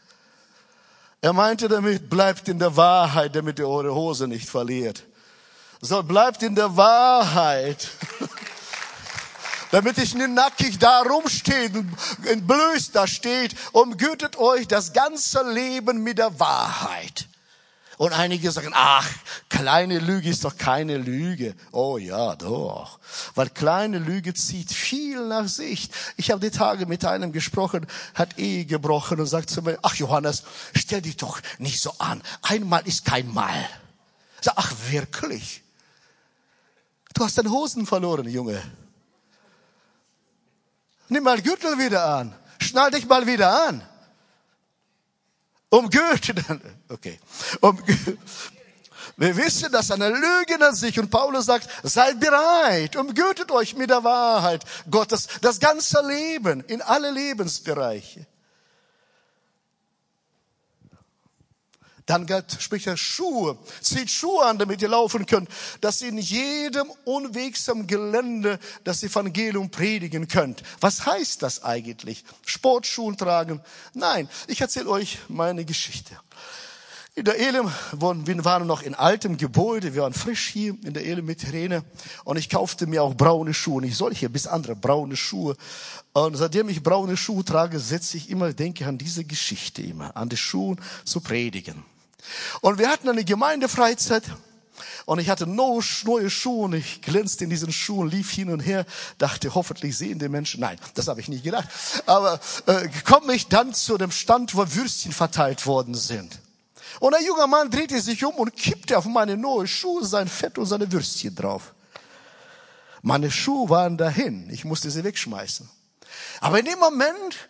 Er 1.20 1.34
meinte 1.34 1.68
damit, 1.68 2.08
bleibt 2.08 2.48
in 2.48 2.58
der 2.58 2.74
Wahrheit, 2.74 3.36
damit 3.36 3.58
ihr 3.58 3.68
eure 3.68 3.94
Hose 3.94 4.26
nicht 4.26 4.48
verliert. 4.48 5.04
So, 5.82 6.02
bleibt 6.02 6.42
in 6.42 6.54
der 6.54 6.74
Wahrheit. 6.74 7.88
damit 9.70 9.98
ich 9.98 10.14
nicht 10.14 10.30
nackig 10.30 10.78
da 10.78 11.02
rumsteht 11.02 11.72
und 11.74 12.46
blöß 12.46 12.92
da 12.92 13.06
steht, 13.06 13.54
umgürtet 13.72 14.36
euch 14.36 14.68
das 14.68 14.92
ganze 14.92 15.42
Leben 15.50 16.02
mit 16.02 16.18
der 16.18 16.38
Wahrheit. 16.38 17.28
Und 17.98 18.12
einige 18.12 18.50
sagen, 18.50 18.72
ach, 18.74 19.08
kleine 19.48 19.98
Lüge 19.98 20.28
ist 20.28 20.44
doch 20.44 20.56
keine 20.58 20.98
Lüge. 20.98 21.54
Oh 21.72 21.96
ja, 21.96 22.36
doch. 22.36 22.98
Weil 23.34 23.48
kleine 23.48 23.98
Lüge 23.98 24.34
zieht 24.34 24.70
viel 24.70 25.26
nach 25.26 25.48
sich. 25.48 25.90
Ich 26.18 26.30
habe 26.30 26.40
die 26.40 26.50
Tage 26.50 26.84
mit 26.84 27.06
einem 27.06 27.32
gesprochen, 27.32 27.86
hat 28.12 28.38
Ehe 28.38 28.66
gebrochen 28.66 29.18
und 29.18 29.26
sagt 29.26 29.48
zu 29.48 29.62
mir, 29.62 29.78
ach 29.80 29.94
Johannes, 29.94 30.42
stell 30.74 31.00
dich 31.00 31.16
doch 31.16 31.40
nicht 31.58 31.80
so 31.80 31.94
an. 31.98 32.22
Einmal 32.42 32.86
ist 32.86 33.06
kein 33.06 33.32
Mal. 33.32 33.66
Ich 34.40 34.44
sag, 34.44 34.54
ach 34.56 34.72
wirklich? 34.90 35.62
Du 37.14 37.24
hast 37.24 37.38
deine 37.38 37.50
Hosen 37.50 37.86
verloren, 37.86 38.28
Junge. 38.28 38.60
Nimm 41.08 41.24
mal 41.24 41.40
Gürtel 41.40 41.78
wieder 41.78 42.04
an. 42.06 42.34
Schnall 42.60 42.90
dich 42.90 43.06
mal 43.06 43.26
wieder 43.26 43.68
an. 43.68 43.82
Umgürtet, 45.68 46.38
okay. 46.88 47.18
Um, 47.60 47.78
wir 49.16 49.36
wissen, 49.36 49.72
dass 49.72 49.90
eine 49.90 50.10
Lüge 50.10 50.64
an 50.66 50.74
sich 50.74 50.98
und 50.98 51.10
Paulus 51.10 51.46
sagt, 51.46 51.68
seid 51.82 52.20
bereit, 52.20 52.96
umgürtet 52.96 53.50
euch 53.50 53.74
mit 53.74 53.90
der 53.90 54.04
Wahrheit 54.04 54.64
Gottes, 54.90 55.28
das 55.40 55.58
ganze 55.58 56.06
Leben, 56.06 56.62
in 56.64 56.82
alle 56.82 57.10
Lebensbereiche. 57.10 58.26
Dann 62.06 62.26
spricht 62.58 62.86
er 62.86 62.96
Schuhe. 62.96 63.58
Zieht 63.80 64.10
Schuhe 64.10 64.44
an, 64.44 64.58
damit 64.58 64.80
ihr 64.80 64.88
laufen 64.88 65.26
könnt, 65.26 65.48
dass 65.80 66.00
ihr 66.02 66.08
in 66.08 66.18
jedem 66.18 66.90
unwegsamen 67.04 67.88
Gelände 67.88 68.60
das 68.84 69.02
Evangelium 69.02 69.70
predigen 69.70 70.28
könnt. 70.28 70.62
Was 70.80 71.04
heißt 71.04 71.42
das 71.42 71.64
eigentlich? 71.64 72.24
Sportschuhen 72.44 73.16
tragen? 73.16 73.60
Nein, 73.92 74.28
ich 74.46 74.60
erzähle 74.60 74.88
euch 74.88 75.18
meine 75.28 75.64
Geschichte. 75.64 76.16
In 77.16 77.24
der 77.24 77.40
Elim, 77.40 77.72
wir 77.92 78.44
waren 78.44 78.66
noch 78.66 78.82
in 78.82 78.94
altem 78.94 79.38
Gebäude, 79.38 79.94
wir 79.94 80.02
waren 80.02 80.12
frisch 80.12 80.48
hier 80.48 80.76
in 80.84 80.92
der 80.92 81.06
Elim 81.06 81.24
mit 81.24 81.42
Irene 81.44 81.82
und 82.24 82.36
ich 82.36 82.50
kaufte 82.50 82.86
mir 82.86 83.02
auch 83.02 83.14
braune 83.14 83.54
Schuhe, 83.54 83.80
nicht 83.80 83.96
solche, 83.96 84.28
bis 84.28 84.46
andere 84.46 84.76
braune 84.76 85.16
Schuhe. 85.16 85.56
Und 86.12 86.36
seitdem 86.36 86.68
ich 86.68 86.82
braune 86.82 87.16
Schuhe 87.16 87.42
trage, 87.42 87.80
setze 87.80 88.18
ich 88.18 88.28
immer, 88.28 88.52
denke 88.52 88.86
an 88.86 88.98
diese 88.98 89.24
Geschichte 89.24 89.80
immer, 89.80 90.14
an 90.14 90.28
die 90.28 90.36
Schuhe 90.36 90.76
zu 91.06 91.22
predigen. 91.22 91.82
Und 92.60 92.78
wir 92.78 92.88
hatten 92.88 93.08
eine 93.08 93.24
Gemeindefreizeit. 93.24 94.24
Und 95.06 95.20
ich 95.20 95.30
hatte 95.30 95.46
neue 95.46 95.82
Schuhe 95.82 96.64
und 96.64 96.74
ich 96.74 97.00
glänzte 97.00 97.44
in 97.44 97.50
diesen 97.50 97.72
Schuhen, 97.72 98.10
lief 98.10 98.30
hin 98.30 98.50
und 98.50 98.60
her, 98.60 98.84
dachte, 99.18 99.54
hoffentlich 99.54 99.96
sehen 99.96 100.18
die 100.18 100.28
Menschen. 100.28 100.60
Nein, 100.60 100.78
das 100.94 101.08
habe 101.08 101.20
ich 101.20 101.28
nicht 101.28 101.44
gedacht. 101.44 101.68
Aber 102.06 102.40
äh, 102.66 102.88
komme 103.04 103.34
ich 103.34 103.46
dann 103.46 103.72
zu 103.72 103.96
dem 103.98 104.10
Stand, 104.10 104.56
wo 104.56 104.66
Würstchen 104.74 105.12
verteilt 105.12 105.66
worden 105.66 105.94
sind. 105.94 106.40
Und 106.98 107.14
ein 107.14 107.24
junger 107.24 107.46
Mann 107.46 107.70
drehte 107.70 108.00
sich 108.00 108.24
um 108.24 108.34
und 108.34 108.56
kippte 108.56 108.98
auf 108.98 109.04
meine 109.04 109.36
neue 109.36 109.66
Schuhe 109.66 110.04
sein 110.04 110.28
Fett 110.28 110.58
und 110.58 110.66
seine 110.66 110.90
Würstchen 110.90 111.34
drauf. 111.34 111.74
Meine 113.02 113.30
Schuhe 113.30 113.68
waren 113.68 113.96
dahin. 113.96 114.50
Ich 114.50 114.64
musste 114.64 114.90
sie 114.90 115.04
wegschmeißen. 115.04 115.68
Aber 116.40 116.58
in 116.58 116.64
dem 116.64 116.78
Moment, 116.78 117.48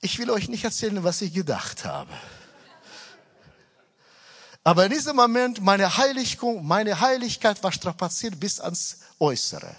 ich 0.00 0.18
will 0.18 0.30
euch 0.30 0.48
nicht 0.48 0.64
erzählen, 0.64 1.02
was 1.04 1.22
ich 1.22 1.32
gedacht 1.32 1.84
habe. 1.84 2.12
Aber 4.70 4.84
in 4.84 4.92
diesem 4.92 5.16
Moment, 5.16 5.60
meine 5.60 5.96
Heiligung, 5.96 6.64
meine 6.64 7.00
Heiligkeit 7.00 7.60
war 7.64 7.72
strapaziert 7.72 8.38
bis 8.38 8.60
ans 8.60 8.98
Äußere. 9.18 9.74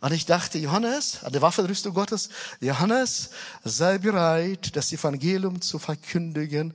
Und 0.00 0.12
ich 0.12 0.24
dachte, 0.24 0.56
Johannes, 0.56 1.22
an 1.22 1.30
der 1.30 1.42
Waffenrüstung 1.42 1.92
Gottes, 1.92 2.30
Johannes, 2.60 3.28
sei 3.62 3.98
bereit, 3.98 4.74
das 4.74 4.90
Evangelium 4.90 5.60
zu 5.60 5.78
verkündigen 5.78 6.72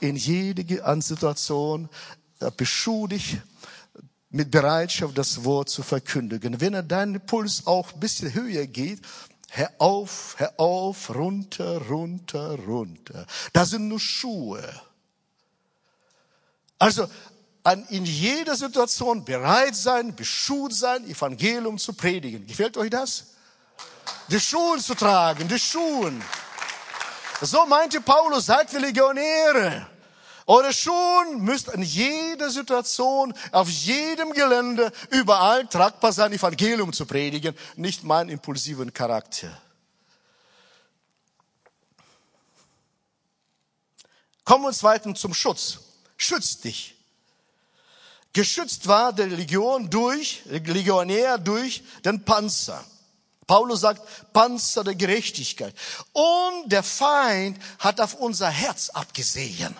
in 0.00 0.16
jeder 0.16 1.00
Situation. 1.00 1.88
Beschuh 2.58 3.06
dich, 3.06 3.38
mit 4.28 4.50
Bereitschaft, 4.50 5.16
das 5.16 5.42
Wort 5.42 5.70
zu 5.70 5.82
verkündigen. 5.82 6.60
Wenn 6.60 6.86
dein 6.86 7.18
Puls 7.24 7.66
auch 7.66 7.94
ein 7.94 8.00
bisschen 8.00 8.34
höher 8.34 8.66
geht, 8.66 9.00
hör 9.48 9.70
auf, 9.78 10.34
hör 10.36 10.52
auf, 10.60 11.14
runter, 11.14 11.78
runter, 11.88 12.58
runter. 12.66 13.26
Das 13.54 13.70
sind 13.70 13.88
nur 13.88 14.00
Schuhe. 14.00 14.62
Also 16.78 17.08
in 17.90 18.04
jeder 18.04 18.56
Situation 18.56 19.24
bereit 19.24 19.74
sein, 19.76 20.14
beschut 20.14 20.72
sein, 20.72 21.04
Evangelium 21.04 21.76
zu 21.76 21.92
predigen. 21.92 22.46
Gefällt 22.46 22.76
euch 22.76 22.90
das? 22.90 23.34
Die 24.28 24.40
Schuhe 24.40 24.78
zu 24.78 24.94
tragen, 24.94 25.48
die 25.48 25.58
Schuhe. 25.58 26.12
So 27.40 27.66
meinte 27.66 28.00
Paulus, 28.00 28.46
seid 28.46 28.72
wir 28.72 28.80
Legionäre. 28.80 29.86
Eure 30.46 30.72
Schuhe 30.72 31.36
müsst 31.36 31.68
in 31.68 31.82
jeder 31.82 32.48
Situation, 32.48 33.34
auf 33.52 33.68
jedem 33.68 34.32
Gelände, 34.32 34.90
überall 35.10 35.66
tragbar 35.66 36.12
sein, 36.12 36.32
Evangelium 36.32 36.92
zu 36.94 37.04
predigen, 37.04 37.54
nicht 37.76 38.02
meinen 38.02 38.30
impulsiven 38.30 38.94
Charakter. 38.94 39.60
Kommen 44.44 44.64
wir 44.64 44.72
zweitens 44.72 45.20
zum 45.20 45.34
Schutz. 45.34 45.80
Schützt 46.18 46.64
dich. 46.64 46.96
Geschützt 48.34 48.86
war 48.86 49.12
der 49.14 49.28
Legion 49.28 49.88
durch, 49.88 50.42
Legionär 50.44 51.38
durch 51.38 51.82
den 52.04 52.24
Panzer. 52.24 52.84
Paulus 53.46 53.80
sagt, 53.80 54.32
Panzer 54.34 54.84
der 54.84 54.94
Gerechtigkeit. 54.94 55.74
Und 56.12 56.70
der 56.70 56.82
Feind 56.82 57.58
hat 57.78 58.00
auf 58.00 58.14
unser 58.14 58.50
Herz 58.50 58.90
abgesehen. 58.90 59.74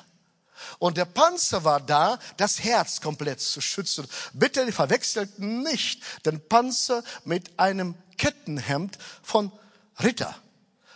Und 0.78 0.96
der 0.96 1.04
Panzer 1.04 1.64
war 1.64 1.80
da, 1.80 2.18
das 2.36 2.60
Herz 2.60 3.00
komplett 3.00 3.40
zu 3.40 3.60
schützen. 3.60 4.06
Bitte 4.32 4.70
verwechselt 4.72 5.38
nicht 5.38 6.02
den 6.24 6.40
Panzer 6.48 7.02
mit 7.24 7.58
einem 7.58 7.94
Kettenhemd 8.16 8.96
von 9.22 9.52
Ritter. 10.00 10.34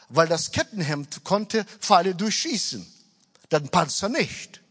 Weil 0.08 0.28
das 0.28 0.52
Kettenhemd 0.52 1.24
konnte 1.24 1.64
Pfeile 1.80 2.14
durchschießen. 2.14 2.86
Den 3.50 3.68
Panzer 3.68 4.08
nicht. 4.08 4.61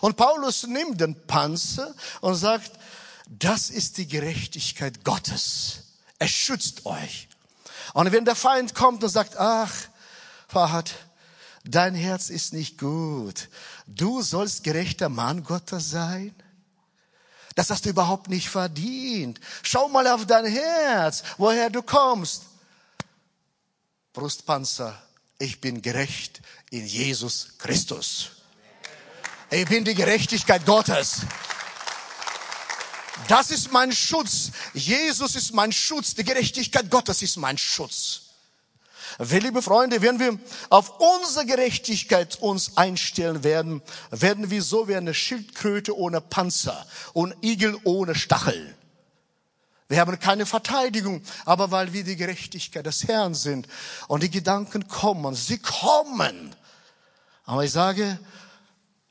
Und 0.00 0.16
Paulus 0.16 0.66
nimmt 0.66 1.00
den 1.00 1.26
Panzer 1.26 1.94
und 2.20 2.34
sagt, 2.36 2.72
das 3.26 3.70
ist 3.70 3.98
die 3.98 4.06
Gerechtigkeit 4.06 5.04
Gottes. 5.04 5.80
Er 6.18 6.28
schützt 6.28 6.86
euch. 6.86 7.28
Und 7.92 8.12
wenn 8.12 8.24
der 8.24 8.36
Feind 8.36 8.74
kommt 8.74 9.02
und 9.02 9.10
sagt, 9.10 9.36
ach, 9.36 9.72
Fahad, 10.48 10.94
dein 11.64 11.94
Herz 11.94 12.30
ist 12.30 12.52
nicht 12.52 12.78
gut. 12.78 13.48
Du 13.86 14.22
sollst 14.22 14.64
gerechter 14.64 15.08
Mann 15.08 15.44
Gottes 15.44 15.90
sein. 15.90 16.34
Das 17.54 17.70
hast 17.70 17.84
du 17.84 17.90
überhaupt 17.90 18.28
nicht 18.28 18.48
verdient. 18.48 19.40
Schau 19.62 19.88
mal 19.88 20.06
auf 20.08 20.26
dein 20.26 20.46
Herz, 20.46 21.22
woher 21.38 21.70
du 21.70 21.82
kommst. 21.82 22.42
Brustpanzer, 24.12 25.00
ich 25.38 25.60
bin 25.60 25.82
gerecht 25.82 26.40
in 26.70 26.86
Jesus 26.86 27.58
Christus. 27.58 28.33
Ich 29.54 29.68
bin 29.68 29.84
die 29.84 29.94
Gerechtigkeit 29.94 30.66
Gottes. 30.66 31.20
Das 33.28 33.52
ist 33.52 33.70
mein 33.70 33.92
Schutz. 33.92 34.50
Jesus 34.72 35.36
ist 35.36 35.54
mein 35.54 35.70
Schutz. 35.70 36.16
Die 36.16 36.24
Gerechtigkeit 36.24 36.90
Gottes 36.90 37.22
ist 37.22 37.36
mein 37.36 37.56
Schutz. 37.56 38.22
Wir, 39.20 39.40
liebe 39.40 39.62
Freunde, 39.62 40.02
wenn 40.02 40.18
wir 40.18 40.36
auf 40.70 40.94
unsere 40.98 41.46
Gerechtigkeit 41.46 42.34
uns 42.40 42.76
einstellen 42.76 43.44
werden, 43.44 43.80
werden 44.10 44.50
wir 44.50 44.60
so 44.60 44.88
wie 44.88 44.96
eine 44.96 45.14
Schildkröte 45.14 45.96
ohne 45.96 46.20
Panzer 46.20 46.84
und 47.12 47.32
Igel 47.44 47.78
ohne 47.84 48.16
Stachel. 48.16 48.74
Wir 49.86 50.00
haben 50.00 50.18
keine 50.18 50.46
Verteidigung, 50.46 51.22
aber 51.44 51.70
weil 51.70 51.92
wir 51.92 52.02
die 52.02 52.16
Gerechtigkeit 52.16 52.86
des 52.86 53.06
Herrn 53.06 53.34
sind 53.34 53.68
und 54.08 54.24
die 54.24 54.30
Gedanken 54.30 54.88
kommen, 54.88 55.36
sie 55.36 55.58
kommen. 55.58 56.56
Aber 57.44 57.62
ich 57.62 57.70
sage, 57.70 58.18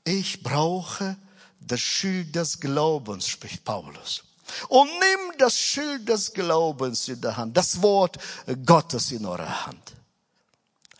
ich 0.03 0.43
brauche 0.43 1.17
das 1.59 1.79
Schild 1.79 2.35
des 2.35 2.59
Glaubens, 2.59 3.27
spricht 3.27 3.63
Paulus. 3.63 4.23
Und 4.67 4.87
nimm 4.87 5.37
das 5.37 5.57
Schild 5.57 6.07
des 6.07 6.33
Glaubens 6.33 7.07
in 7.07 7.21
der 7.21 7.37
Hand, 7.37 7.55
das 7.55 7.81
Wort 7.81 8.17
Gottes 8.65 9.11
in 9.11 9.25
eurer 9.25 9.65
Hand. 9.65 9.93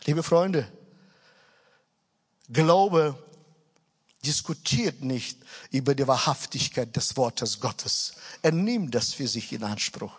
Liebe 0.06 0.22
Freunde, 0.22 0.70
Glaube 2.48 3.18
diskutiert 4.24 5.02
nicht 5.02 5.38
über 5.70 5.94
die 5.94 6.06
Wahrhaftigkeit 6.06 6.94
des 6.96 7.16
Wortes 7.16 7.60
Gottes. 7.60 8.14
Er 8.42 8.52
nimmt 8.52 8.94
das 8.94 9.12
für 9.12 9.28
sich 9.28 9.52
in 9.52 9.62
Anspruch. 9.62 10.12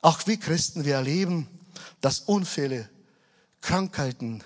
Auch 0.00 0.26
wir 0.26 0.38
Christen, 0.38 0.84
wir 0.84 0.94
erleben, 0.94 1.48
dass 2.00 2.20
Unfälle, 2.20 2.88
Krankheiten, 3.60 4.42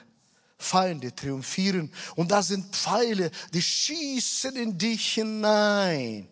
Feinde 0.63 1.15
triumphieren. 1.15 1.93
Und 2.17 2.31
da 2.31 2.43
sind 2.43 2.75
Pfeile, 2.75 3.31
die 3.53 3.63
schießen 3.63 4.57
in 4.57 4.79
dich 4.79 5.15
hinein. 5.15 6.29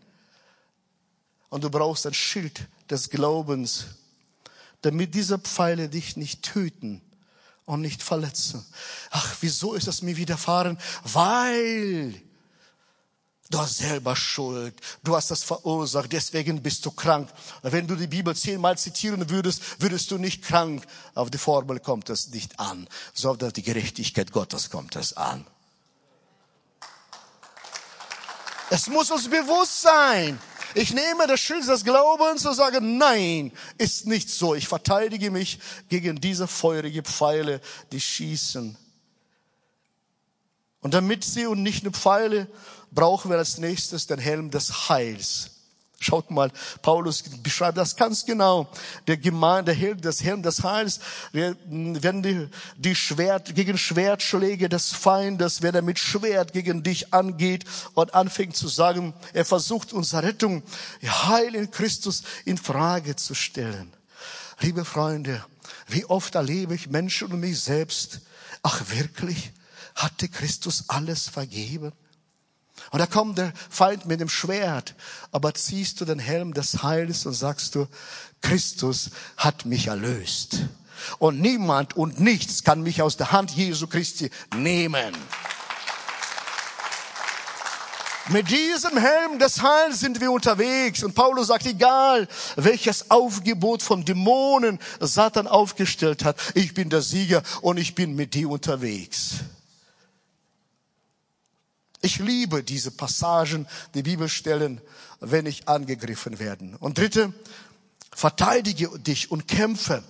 Und 1.48 1.64
du 1.64 1.70
brauchst 1.70 2.06
ein 2.06 2.14
Schild 2.14 2.68
des 2.88 3.10
Glaubens, 3.10 3.86
damit 4.82 5.14
diese 5.14 5.38
Pfeile 5.38 5.88
dich 5.88 6.16
nicht 6.16 6.42
töten 6.42 7.02
und 7.66 7.80
nicht 7.80 8.02
verletzen. 8.02 8.64
Ach, 9.10 9.36
wieso 9.40 9.74
ist 9.74 9.86
das 9.86 10.02
mir 10.02 10.16
widerfahren? 10.16 10.78
Weil 11.04 12.20
Du 13.50 13.58
hast 13.58 13.78
selber 13.78 14.14
Schuld. 14.14 14.74
Du 15.02 15.16
hast 15.16 15.32
das 15.32 15.42
verursacht. 15.42 16.12
Deswegen 16.12 16.62
bist 16.62 16.86
du 16.86 16.92
krank. 16.92 17.28
Wenn 17.62 17.88
du 17.88 17.96
die 17.96 18.06
Bibel 18.06 18.34
zehnmal 18.36 18.78
zitieren 18.78 19.28
würdest, 19.28 19.82
würdest 19.82 20.08
du 20.12 20.18
nicht 20.18 20.44
krank. 20.44 20.86
Auf 21.16 21.30
die 21.30 21.38
Formel 21.38 21.80
kommt 21.80 22.08
es 22.10 22.28
nicht 22.28 22.60
an. 22.60 22.86
sondern 23.12 23.48
auf 23.48 23.52
die 23.52 23.64
Gerechtigkeit 23.64 24.30
Gottes 24.30 24.70
kommt 24.70 24.94
es 24.94 25.16
an. 25.16 25.44
Es 28.70 28.86
muss 28.86 29.10
uns 29.10 29.28
bewusst 29.28 29.82
sein. 29.82 30.38
Ich 30.76 30.94
nehme 30.94 31.26
das 31.26 31.40
Schild 31.40 31.66
des 31.66 31.82
Glaubens 31.82 32.46
und 32.46 32.54
sage, 32.54 32.80
nein, 32.80 33.50
ist 33.78 34.06
nicht 34.06 34.30
so. 34.30 34.54
Ich 34.54 34.68
verteidige 34.68 35.32
mich 35.32 35.58
gegen 35.88 36.20
diese 36.20 36.46
feurige 36.46 37.02
Pfeile, 37.02 37.60
die 37.90 38.00
schießen. 38.00 38.76
Und 40.82 40.94
damit 40.94 41.24
sie 41.24 41.46
und 41.46 41.64
nicht 41.64 41.82
nur 41.82 41.92
Pfeile, 41.92 42.46
brauchen 42.92 43.30
wir 43.30 43.38
als 43.38 43.58
nächstes 43.58 44.06
den 44.06 44.18
Helm 44.18 44.50
des 44.50 44.88
Heils. 44.88 45.50
Schaut 46.02 46.30
mal, 46.30 46.50
Paulus 46.80 47.22
beschreibt 47.42 47.76
das 47.76 47.94
ganz 47.94 48.24
genau. 48.24 48.70
Der 49.06 49.18
Gemeinde, 49.18 49.72
der 49.72 49.74
Helm, 49.74 50.00
das 50.00 50.22
Helm 50.22 50.42
des 50.42 50.64
Heils, 50.64 50.98
wenn 51.32 52.22
die, 52.22 52.48
die 52.78 52.94
Schwert, 52.94 53.54
gegen 53.54 53.76
Schwertschläge 53.76 54.70
des 54.70 54.92
Feindes, 54.92 55.60
wenn 55.60 55.74
er 55.74 55.82
mit 55.82 55.98
Schwert 55.98 56.54
gegen 56.54 56.82
dich 56.82 57.12
angeht 57.12 57.66
und 57.92 58.14
anfängt 58.14 58.56
zu 58.56 58.66
sagen, 58.68 59.12
er 59.34 59.44
versucht 59.44 59.92
unsere 59.92 60.22
Rettung, 60.22 60.62
Heil 61.02 61.54
in 61.54 61.70
Christus 61.70 62.22
in 62.46 62.56
Frage 62.56 63.14
zu 63.16 63.34
stellen. 63.34 63.92
Liebe 64.60 64.86
Freunde, 64.86 65.44
wie 65.86 66.06
oft 66.06 66.34
erlebe 66.34 66.74
ich 66.74 66.88
Menschen 66.88 67.30
und 67.30 67.40
mich 67.40 67.60
selbst, 67.60 68.20
ach 68.62 68.88
wirklich, 68.88 69.52
hatte 69.94 70.28
Christus 70.28 70.84
alles 70.88 71.28
vergeben? 71.28 71.92
Und 72.90 72.98
da 72.98 73.06
kommt 73.06 73.38
der 73.38 73.52
Feind 73.68 74.06
mit 74.06 74.20
dem 74.20 74.28
Schwert, 74.28 74.94
aber 75.32 75.54
ziehst 75.54 76.00
du 76.00 76.04
den 76.04 76.18
Helm 76.18 76.54
des 76.54 76.82
Heils 76.82 77.26
und 77.26 77.34
sagst 77.34 77.74
du, 77.74 77.86
Christus 78.42 79.10
hat 79.36 79.66
mich 79.66 79.88
erlöst. 79.88 80.60
Und 81.18 81.40
niemand 81.40 81.96
und 81.96 82.20
nichts 82.20 82.64
kann 82.64 82.82
mich 82.82 83.02
aus 83.02 83.16
der 83.16 83.32
Hand 83.32 83.50
Jesu 83.52 83.86
Christi 83.86 84.30
nehmen. 84.54 85.14
Mit 88.30 88.48
diesem 88.48 88.96
Helm 88.96 89.40
des 89.40 89.60
Heils 89.60 90.00
sind 90.00 90.20
wir 90.20 90.30
unterwegs. 90.30 91.02
Und 91.02 91.14
Paulus 91.14 91.48
sagt, 91.48 91.66
egal 91.66 92.28
welches 92.54 93.10
Aufgebot 93.10 93.82
von 93.82 94.04
Dämonen 94.04 94.78
Satan 95.00 95.48
aufgestellt 95.48 96.24
hat, 96.24 96.36
ich 96.54 96.72
bin 96.72 96.90
der 96.90 97.02
Sieger 97.02 97.42
und 97.60 97.76
ich 97.76 97.96
bin 97.96 98.14
mit 98.14 98.34
dir 98.34 98.48
unterwegs. 98.48 99.40
Ich 102.02 102.18
liebe 102.18 102.62
diese 102.62 102.90
Passagen, 102.90 103.66
die 103.94 104.02
Bibelstellen, 104.02 104.80
wenn 105.20 105.46
ich 105.46 105.68
angegriffen 105.68 106.38
werde. 106.38 106.76
Und 106.80 106.98
dritte, 106.98 107.32
verteidige 108.12 108.98
dich 108.98 109.30
und 109.30 109.46
kämpfe. 109.46 110.02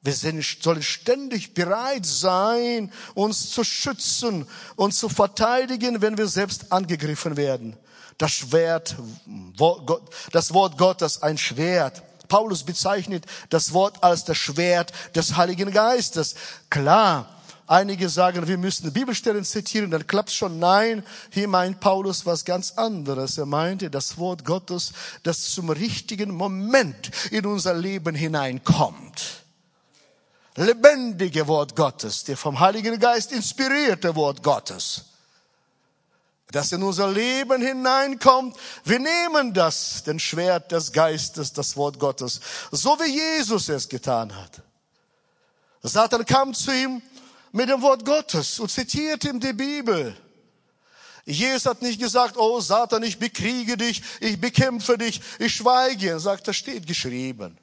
Wir 0.00 0.14
sollen 0.14 0.82
ständig 0.82 1.54
bereit 1.54 2.06
sein, 2.06 2.92
uns 3.14 3.50
zu 3.50 3.64
schützen 3.64 4.46
und 4.76 4.94
zu 4.94 5.08
verteidigen, 5.08 6.00
wenn 6.00 6.16
wir 6.16 6.28
selbst 6.28 6.70
angegriffen 6.72 7.36
werden. 7.36 7.76
Das 8.16 8.30
Schwert, 8.30 8.96
das 10.32 10.54
Wort 10.54 10.78
Gottes, 10.78 11.22
ein 11.22 11.36
Schwert. 11.36 12.02
Paulus 12.28 12.62
bezeichnet 12.62 13.26
das 13.50 13.72
Wort 13.72 14.02
als 14.04 14.24
das 14.24 14.36
Schwert 14.36 14.92
des 15.14 15.36
Heiligen 15.36 15.72
Geistes. 15.72 16.36
Klar, 16.70 17.37
Einige 17.68 18.08
sagen, 18.08 18.48
wir 18.48 18.56
müssen 18.56 18.92
Bibelstellen 18.92 19.44
zitieren, 19.44 19.90
dann 19.90 20.06
klappt 20.06 20.30
schon. 20.30 20.58
Nein, 20.58 21.04
hier 21.30 21.46
meint 21.48 21.80
Paulus 21.80 22.24
was 22.24 22.46
ganz 22.46 22.72
anderes. 22.72 23.36
Er 23.36 23.44
meinte 23.44 23.90
das 23.90 24.16
Wort 24.16 24.44
Gottes, 24.46 24.92
das 25.22 25.52
zum 25.52 25.68
richtigen 25.68 26.30
Moment 26.30 27.10
in 27.30 27.44
unser 27.44 27.74
Leben 27.74 28.14
hineinkommt. 28.14 29.44
Lebendige 30.56 31.46
Wort 31.46 31.76
Gottes, 31.76 32.24
der 32.24 32.38
vom 32.38 32.58
Heiligen 32.58 32.98
Geist 32.98 33.32
inspirierte 33.32 34.16
Wort 34.16 34.42
Gottes 34.42 35.04
das 36.50 36.72
in 36.72 36.82
unser 36.82 37.10
Leben 37.10 37.60
hineinkommt. 37.60 38.56
Wir 38.84 38.98
nehmen 38.98 39.52
das, 39.52 40.02
den 40.04 40.18
Schwert 40.18 40.72
des 40.72 40.92
Geistes, 40.92 41.52
das 41.52 41.76
Wort 41.76 41.98
Gottes, 41.98 42.40
so 42.70 42.98
wie 42.98 43.14
Jesus 43.14 43.68
es 43.68 43.86
getan 43.86 44.34
hat. 44.34 44.62
Satan 45.82 46.24
kam 46.24 46.54
zu 46.54 46.72
ihm 46.72 47.02
mit 47.52 47.68
dem 47.68 47.82
Wort 47.82 48.04
Gottes 48.04 48.58
und 48.60 48.70
zitiert 48.70 49.24
ihm 49.24 49.40
die 49.40 49.52
Bibel. 49.52 50.16
Jesus 51.24 51.66
hat 51.66 51.82
nicht 51.82 52.00
gesagt, 52.00 52.36
oh 52.36 52.60
Satan, 52.60 53.02
ich 53.02 53.18
bekriege 53.18 53.76
dich, 53.76 54.02
ich 54.20 54.40
bekämpfe 54.40 54.96
dich, 54.96 55.20
ich 55.38 55.54
schweige. 55.54 56.10
Er 56.10 56.20
sagt, 56.20 56.48
das 56.48 56.56
steht 56.56 56.86
geschrieben. 56.86 57.58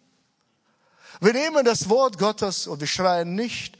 Wir 1.19 1.33
nehmen 1.33 1.65
das 1.65 1.89
Wort 1.89 2.19
Gottes 2.19 2.67
und 2.67 2.79
wir 2.79 2.87
schreien 2.87 3.33
nicht, 3.35 3.77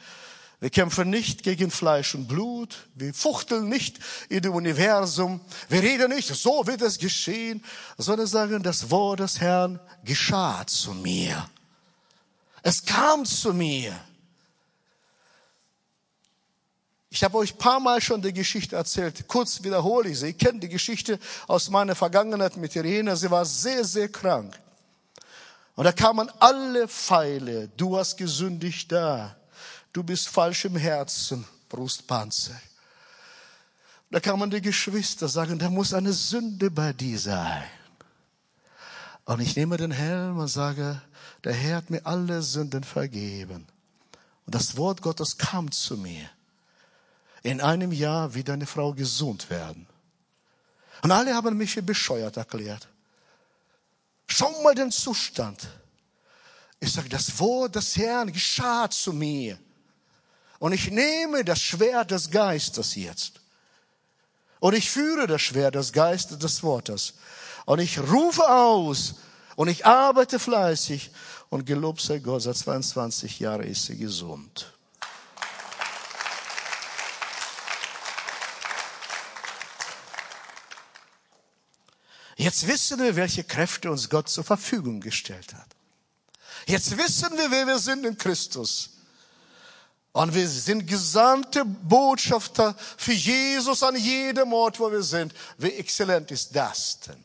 wir 0.60 0.70
kämpfen 0.70 1.10
nicht 1.10 1.44
gegen 1.44 1.70
Fleisch 1.70 2.16
und 2.16 2.28
Blut. 2.28 2.88
Wir 2.96 3.14
fuchteln 3.14 3.68
nicht 3.70 4.00
in 4.30 4.42
dem 4.42 4.54
Universum. 4.54 5.42
Wir 5.70 5.84
reden 5.84 6.10
nicht, 6.12 6.34
so 6.34 6.66
wird 6.66 6.82
es 6.82 6.98
geschehen, 6.98 7.64
sondern 7.98 8.26
sagen, 8.26 8.64
das 8.64 8.90
Wort 8.90 9.20
des 9.20 9.40
Herrn 9.42 9.80
geschah 10.04 10.66
zu 10.66 10.94
mir. 10.94 11.48
Es 12.64 12.84
kam 12.84 13.26
zu 13.26 13.54
mir. 13.54 13.94
Ich 17.10 17.24
habe 17.24 17.38
euch 17.38 17.58
paar 17.58 17.80
Mal 17.80 18.02
schon 18.02 18.22
die 18.22 18.34
Geschichte 18.34 18.76
erzählt. 18.76 19.28
Kurz 19.28 19.64
wiederhole 19.64 20.10
ich 20.10 20.20
sie. 20.20 20.28
Ihr 20.28 20.34
kennt 20.34 20.64
die 20.64 20.70
Geschichte 20.70 21.20
aus 21.48 21.70
meiner 21.70 21.96
Vergangenheit 21.96 22.58
mit 22.58 22.76
Irene. 22.76 23.16
Sie 23.16 23.32
war 23.32 23.46
sehr, 23.46 23.86
sehr 23.86 24.10
krank. 24.10 24.60
Und 25.76 25.86
da 25.86 25.92
kamen 25.92 26.30
alle 26.40 26.88
Pfeile. 26.88 27.70
Du 27.78 27.98
hast 27.98 28.18
gesündigt 28.18 28.92
da 28.92 29.36
du 29.96 30.04
bist 30.04 30.28
falsch 30.28 30.66
im 30.66 30.76
Herzen, 30.76 31.46
Brustpanzer. 31.70 32.60
Da 34.12 34.20
kann 34.20 34.38
man 34.38 34.50
die 34.50 34.62
Geschwister 34.62 35.28
sagen, 35.28 35.58
da 35.58 35.70
muss 35.70 35.94
eine 35.94 36.14
Sünde 36.14 36.70
bei 36.70 36.94
dir 36.94 37.18
sein. 37.18 37.64
Und 39.24 39.40
ich 39.40 39.56
nehme 39.56 39.78
den 39.78 39.92
Helm 39.92 40.38
und 40.38 40.48
sage, 40.48 41.02
der 41.44 41.54
Herr 41.54 41.78
hat 41.78 41.90
mir 41.90 42.06
alle 42.06 42.42
Sünden 42.42 42.84
vergeben. 42.84 43.66
Und 44.46 44.54
das 44.56 44.78
Wort 44.78 45.02
Gottes 45.02 45.38
kam 45.38 45.72
zu 45.72 45.98
mir. 45.98 46.30
In 47.46 47.62
einem 47.62 47.92
Jahr 47.92 48.34
wird 48.34 48.50
eine 48.50 48.66
Frau 48.66 48.92
gesund 48.92 49.52
werden. 49.52 49.86
Und 51.04 51.12
alle 51.12 51.36
haben 51.36 51.56
mich 51.56 51.76
bescheuert 51.86 52.38
erklärt. 52.38 52.88
Schau 54.26 54.64
mal 54.64 54.74
den 54.74 54.90
Zustand. 54.90 55.68
Ich 56.80 56.92
sage, 56.92 57.08
das 57.08 57.40
Wort 57.40 57.76
des 57.76 57.98
Herrn 57.98 58.34
geschah 58.34 58.90
zu 58.90 59.14
mir. 59.14 59.60
Und 60.58 60.72
ich 60.72 60.90
nehme 60.90 61.46
das 61.46 61.62
Schwert 61.62 62.10
des 62.10 62.32
Geistes 62.32 62.96
jetzt. 62.96 63.42
Und 64.60 64.74
ich 64.74 64.90
führe 64.90 65.28
das 65.28 65.44
Schwert 65.44 65.76
des 65.76 65.94
Geistes 65.94 66.40
des 66.40 66.64
Wortes. 66.64 67.14
Und 67.66 67.78
ich 67.78 68.00
rufe 68.00 68.50
aus. 68.50 69.18
Und 69.56 69.68
ich 69.68 69.86
arbeite 69.86 70.40
fleißig. 70.40 71.12
Und 71.50 71.68
gelobt 71.68 72.02
sei 72.02 72.18
Gott, 72.18 72.42
seit 72.42 72.58
22 72.58 73.40
Jahren 73.40 73.68
ist 73.68 73.86
sie 73.86 73.98
gesund. 73.98 74.75
Jetzt 82.46 82.68
wissen 82.68 83.00
wir, 83.00 83.16
welche 83.16 83.44
Kräfte 83.44 83.90
uns 83.90 84.08
Gott 84.08 84.30
zur 84.30 84.44
Verfügung 84.44 85.00
gestellt 85.00 85.52
hat. 85.56 85.66
Jetzt 86.68 86.96
wissen 86.96 87.36
wir, 87.36 87.50
wer 87.50 87.66
wir 87.66 87.80
sind 87.80 88.06
in 88.06 88.20
Christus. 88.20 88.92
Und 90.12 90.32
wir 90.36 90.48
sind 90.48 90.86
gesandte 90.86 91.66
Botschafter 91.66 92.76
für 92.98 93.14
Jesus 93.14 93.82
an 93.82 93.96
jedem 93.96 94.54
Ort, 94.54 94.80
wo 94.80 94.92
wir 94.92 95.02
sind. 95.02 95.34
Wie 95.58 95.72
exzellent 95.72 96.30
ist 96.30 96.56
das 96.56 97.00
denn? 97.00 97.24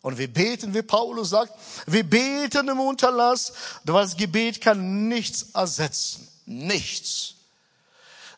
Und 0.00 0.16
wir 0.16 0.32
beten, 0.32 0.72
wie 0.72 0.80
Paulus 0.80 1.28
sagt, 1.28 1.52
wir 1.84 2.04
beten 2.04 2.68
im 2.68 2.80
Unterlass, 2.80 3.52
weil 3.84 4.02
das 4.02 4.16
Gebet 4.16 4.62
kann 4.62 5.08
nichts 5.08 5.50
ersetzen. 5.52 6.26
Nichts. 6.46 7.34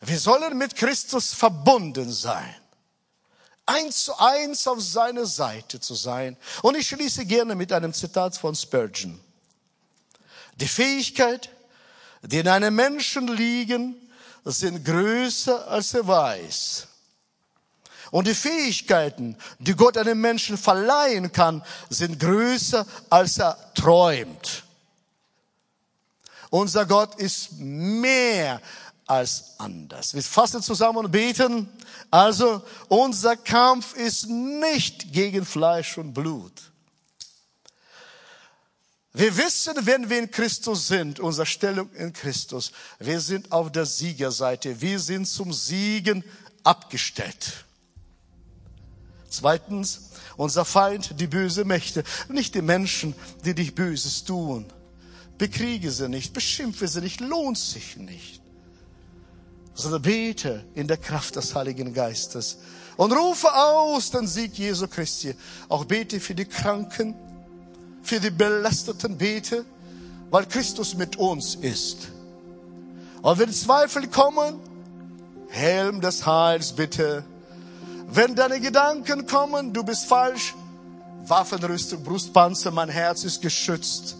Wir 0.01 0.19
sollen 0.19 0.57
mit 0.57 0.75
Christus 0.75 1.33
verbunden 1.33 2.11
sein. 2.11 2.60
Eins 3.65 4.05
zu 4.05 4.19
eins 4.19 4.67
auf 4.67 4.81
seiner 4.81 5.25
Seite 5.25 5.79
zu 5.79 5.95
sein. 5.95 6.37
Und 6.61 6.75
ich 6.75 6.87
schließe 6.87 7.25
gerne 7.25 7.55
mit 7.55 7.71
einem 7.71 7.93
Zitat 7.93 8.37
von 8.37 8.55
Spurgeon. 8.55 9.19
Die 10.55 10.67
Fähigkeit, 10.67 11.49
die 12.21 12.39
in 12.39 12.47
einem 12.47 12.75
Menschen 12.75 13.27
liegen, 13.27 13.95
sind 14.43 14.83
größer 14.83 15.67
als 15.67 15.93
er 15.93 16.07
weiß. 16.07 16.87
Und 18.11 18.27
die 18.27 18.35
Fähigkeiten, 18.35 19.37
die 19.59 19.73
Gott 19.73 19.97
einem 19.97 20.19
Menschen 20.19 20.57
verleihen 20.57 21.31
kann, 21.31 21.63
sind 21.89 22.19
größer 22.19 22.85
als 23.09 23.37
er 23.37 23.57
träumt. 23.73 24.63
Unser 26.49 26.85
Gott 26.85 27.15
ist 27.15 27.53
mehr 27.53 28.61
als 29.07 29.55
anders. 29.57 30.13
Wir 30.13 30.23
fassen 30.23 30.61
zusammen 30.61 31.05
und 31.05 31.11
beten. 31.11 31.69
Also, 32.09 32.61
unser 32.87 33.35
Kampf 33.35 33.95
ist 33.95 34.27
nicht 34.27 35.11
gegen 35.11 35.45
Fleisch 35.45 35.97
und 35.97 36.13
Blut 36.13 36.71
wir 39.13 39.35
wissen, 39.35 39.75
wenn 39.81 40.09
wir 40.09 40.19
in 40.19 40.31
Christus 40.31 40.87
sind, 40.87 41.19
unsere 41.19 41.45
Stellung 41.45 41.91
in 41.93 42.13
Christus, 42.13 42.71
wir 42.99 43.19
sind 43.19 43.51
auf 43.51 43.71
der 43.71 43.85
Siegerseite. 43.85 44.79
Wir 44.79 44.99
sind 44.99 45.25
zum 45.25 45.51
Siegen 45.51 46.23
abgestellt. 46.63 47.65
Zweitens, 49.27 50.11
unser 50.37 50.63
Feind, 50.63 51.19
die 51.19 51.27
böse 51.27 51.65
Mächte, 51.65 52.03
nicht 52.29 52.55
die 52.55 52.61
Menschen, 52.61 53.13
die 53.43 53.53
dich 53.53 53.75
Böses 53.75 54.23
tun. 54.23 54.65
Bekriege 55.37 55.91
sie 55.91 56.07
nicht, 56.07 56.33
beschimpfe 56.33 56.87
sie 56.87 57.01
nicht, 57.01 57.19
lohnt 57.19 57.57
sich 57.57 57.97
nicht. 57.97 58.40
Sondern 59.73 60.01
bete 60.01 60.65
in 60.75 60.87
der 60.87 60.97
Kraft 60.97 61.35
des 61.35 61.55
Heiligen 61.55 61.93
Geistes 61.93 62.57
und 62.97 63.13
rufe 63.13 63.51
aus 63.53 64.11
den 64.11 64.27
Sieg 64.27 64.57
Jesu 64.57 64.87
Christi. 64.87 65.33
Auch 65.69 65.85
bete 65.85 66.19
für 66.19 66.35
die 66.35 66.45
Kranken, 66.45 67.15
für 68.03 68.19
die 68.19 68.31
Belasteten 68.31 69.17
bete, 69.17 69.65
weil 70.29 70.45
Christus 70.45 70.95
mit 70.95 71.15
uns 71.17 71.55
ist. 71.55 72.09
Und 73.21 73.39
wenn 73.39 73.51
Zweifel 73.51 74.07
kommen, 74.07 74.59
Helm 75.51 75.99
des 75.99 76.25
Heils 76.25 76.71
bitte. 76.71 77.23
Wenn 78.09 78.35
deine 78.35 78.59
Gedanken 78.59 79.27
kommen, 79.27 79.73
du 79.73 79.83
bist 79.83 80.05
falsch, 80.05 80.55
Waffenrüstung, 81.27 82.03
Brustpanzer, 82.03 82.71
mein 82.71 82.89
Herz 82.89 83.23
ist 83.23 83.41
geschützt. 83.41 84.15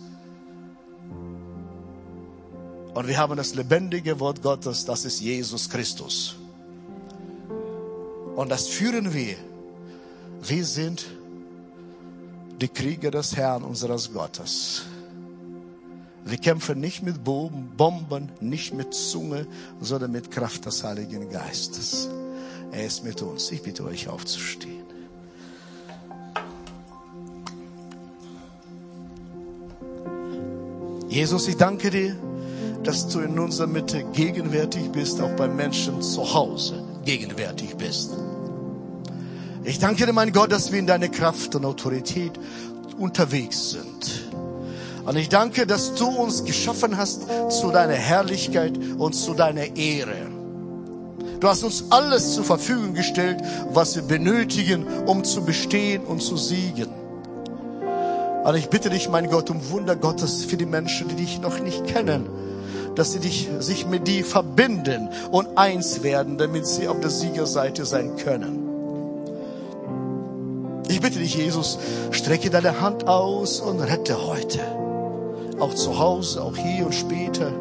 Und 2.94 3.08
wir 3.08 3.18
haben 3.18 3.38
das 3.38 3.56
lebendige 3.56 4.20
Wort 4.20 4.42
Gottes, 4.42 4.86
das 4.86 5.06
ist 5.06 5.22
Jesus 5.22 5.70
Christus. 5.70 6.36
Und 8.36 8.50
das 8.50 8.68
führen 8.68 9.14
wir. 9.14 9.36
Wir 10.42 10.66
sind 10.66 11.06
die 12.60 12.68
Krieger 12.68 13.12
des 13.12 13.36
Herrn 13.36 13.64
unseres 13.64 14.12
Gottes. 14.12 14.84
Wir 16.26 16.38
kämpfen 16.38 16.80
nicht 16.80 17.02
mit 17.02 17.24
Bomben, 17.24 18.30
nicht 18.42 18.74
mit 18.74 18.94
Zunge, 18.94 19.48
sondern 19.80 20.12
mit 20.12 20.30
Kraft 20.30 20.66
des 20.66 20.84
Heiligen 20.84 21.30
Geistes. 21.30 22.10
Er 22.72 22.86
ist 22.86 23.04
mit 23.04 23.22
uns. 23.22 23.52
Ich 23.52 23.64
bitte 23.64 23.84
euch 23.86 24.08
aufzustehen. 24.08 24.82
Jesus, 31.10 31.48
ich 31.48 31.58
danke 31.58 31.90
dir, 31.90 32.16
dass 32.84 33.08
du 33.08 33.20
in 33.20 33.38
unserer 33.38 33.68
Mitte 33.68 34.04
gegenwärtig 34.14 34.92
bist, 34.92 35.22
auch 35.22 35.36
bei 35.36 35.48
Menschen 35.48 36.02
zu 36.02 36.34
Hause 36.34 36.84
gegenwärtig 37.06 37.76
bist. 37.76 38.12
Ich 39.64 39.78
danke 39.80 40.06
dir, 40.06 40.14
mein 40.14 40.32
Gott, 40.32 40.52
dass 40.52 40.72
wir 40.72 40.80
in 40.80 40.88
deiner 40.88 41.08
Kraft 41.08 41.54
und 41.56 41.66
Autorität 41.66 42.32
unterwegs 42.98 43.72
sind. 43.72 44.32
Und 45.06 45.16
ich 45.16 45.30
danke, 45.30 45.68
dass 45.68 45.94
du 45.96 46.08
uns 46.08 46.46
geschaffen 46.46 46.98
hast 46.98 47.24
zu 47.50 47.72
deiner 47.72 47.94
Herrlichkeit 47.94 48.78
und 48.98 49.14
zu 49.14 49.34
deiner 49.34 49.76
Ehre. 49.76 50.30
Du 51.40 51.48
hast 51.48 51.64
uns 51.64 51.86
alles 51.90 52.36
zur 52.36 52.44
Verfügung 52.44 52.94
gestellt, 52.94 53.42
was 53.72 53.96
wir 53.96 54.04
benötigen, 54.04 54.86
um 55.06 55.24
zu 55.24 55.44
bestehen 55.44 56.04
und 56.04 56.22
zu 56.22 56.38
siegen. 56.38 56.90
Und 58.44 58.56
ich 58.56 58.70
bitte 58.70 58.90
dich, 58.90 59.10
mein 59.10 59.30
Gott, 59.30 59.50
um 59.50 59.70
Wunder 59.70 59.96
Gottes 59.96 60.44
für 60.44 60.58
die 60.58 60.66
Menschen, 60.66 61.08
die 61.08 61.16
dich 61.16 61.40
noch 61.40 61.60
nicht 61.60 61.86
kennen 61.86 62.28
dass 62.96 63.12
sie 63.12 63.20
dich, 63.20 63.50
sich 63.60 63.86
mit 63.86 64.08
dir 64.08 64.26
verbinden 64.26 65.10
und 65.32 65.58
eins 65.58 66.04
werden, 66.04 66.38
damit 66.38 66.66
sie 66.68 66.88
auf 66.88 67.00
der 67.00 67.10
Siegerseite 67.10 67.86
sein 67.86 68.16
können. 68.18 68.68
Ich 70.88 71.00
bitte 71.00 71.20
dich, 71.20 71.36
Jesus, 71.36 71.80
strecke 72.12 72.50
deine 72.50 72.82
Hand 72.82 73.08
aus 73.08 73.62
und 73.62 73.80
rette 73.80 74.28
heute. 74.28 74.60
Auch 75.60 75.74
zu 75.74 75.98
Hause, 75.98 76.44
auch 76.44 76.58
hier 76.58 76.86
und 76.86 76.94
später. 76.94 77.52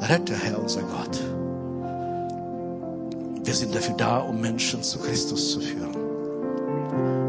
Rette, 0.00 0.34
Herr, 0.34 0.58
unser 0.58 0.82
Gott. 0.82 1.20
Wir 3.44 3.54
sind 3.54 3.74
dafür 3.74 3.94
da, 3.96 4.18
um 4.18 4.40
Menschen 4.40 4.82
zu 4.82 4.98
Christus 4.98 5.52
zu 5.52 5.60
führen. 5.60 5.96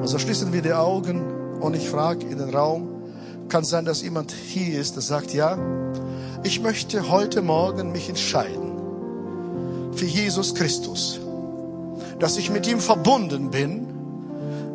Also 0.01 0.17
schließen 0.17 0.51
wir 0.51 0.63
die 0.63 0.73
Augen 0.73 1.21
und 1.59 1.75
ich 1.75 1.87
frage 1.87 2.25
in 2.25 2.39
den 2.39 2.49
Raum, 2.49 2.89
kann 3.49 3.63
sein, 3.63 3.85
dass 3.85 4.01
jemand 4.01 4.31
hier 4.31 4.79
ist, 4.79 4.95
der 4.95 5.03
sagt, 5.03 5.33
ja, 5.33 5.57
ich 6.43 6.61
möchte 6.61 7.09
heute 7.09 7.41
Morgen 7.41 7.91
mich 7.91 8.09
entscheiden 8.09 8.73
für 9.93 10.05
Jesus 10.05 10.53
Christus, 10.55 11.19
dass 12.19 12.37
ich 12.37 12.49
mit 12.49 12.67
ihm 12.67 12.79
verbunden 12.79 13.49
bin, 13.49 13.87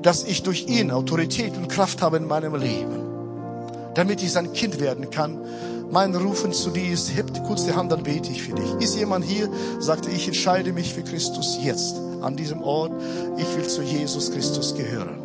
dass 0.03 0.25
ich 0.25 0.43
durch 0.43 0.67
ihn 0.67 0.91
Autorität 0.91 1.57
und 1.57 1.69
Kraft 1.69 2.03
habe 2.03 2.17
in 2.17 2.27
meinem 2.27 2.55
Leben, 2.57 3.01
damit 3.95 4.23
ich 4.23 4.33
sein 4.33 4.53
Kind 4.53 4.81
werden 4.81 5.11
kann. 5.11 5.39
Mein 5.91 6.15
Rufen 6.15 6.53
zu 6.53 6.71
dir 6.71 6.93
ist, 6.93 7.15
hebt 7.15 7.43
kurz 7.45 7.65
die 7.67 7.73
Hand, 7.73 7.93
dann 7.93 8.03
bete 8.03 8.31
ich 8.33 8.43
für 8.43 8.55
dich. 8.55 8.73
Ist 8.81 8.97
jemand 8.97 9.25
hier, 9.25 9.49
sagte, 9.79 10.11
ich 10.11 10.27
entscheide 10.27 10.73
mich 10.73 10.93
für 10.93 11.03
Christus 11.03 11.59
jetzt 11.63 11.97
an 12.23 12.37
diesem 12.37 12.63
Ort. 12.63 12.93
Ich 13.37 13.57
will 13.57 13.67
zu 13.69 13.83
Jesus 13.83 14.33
Christus 14.33 14.75
gehören. 14.75 15.19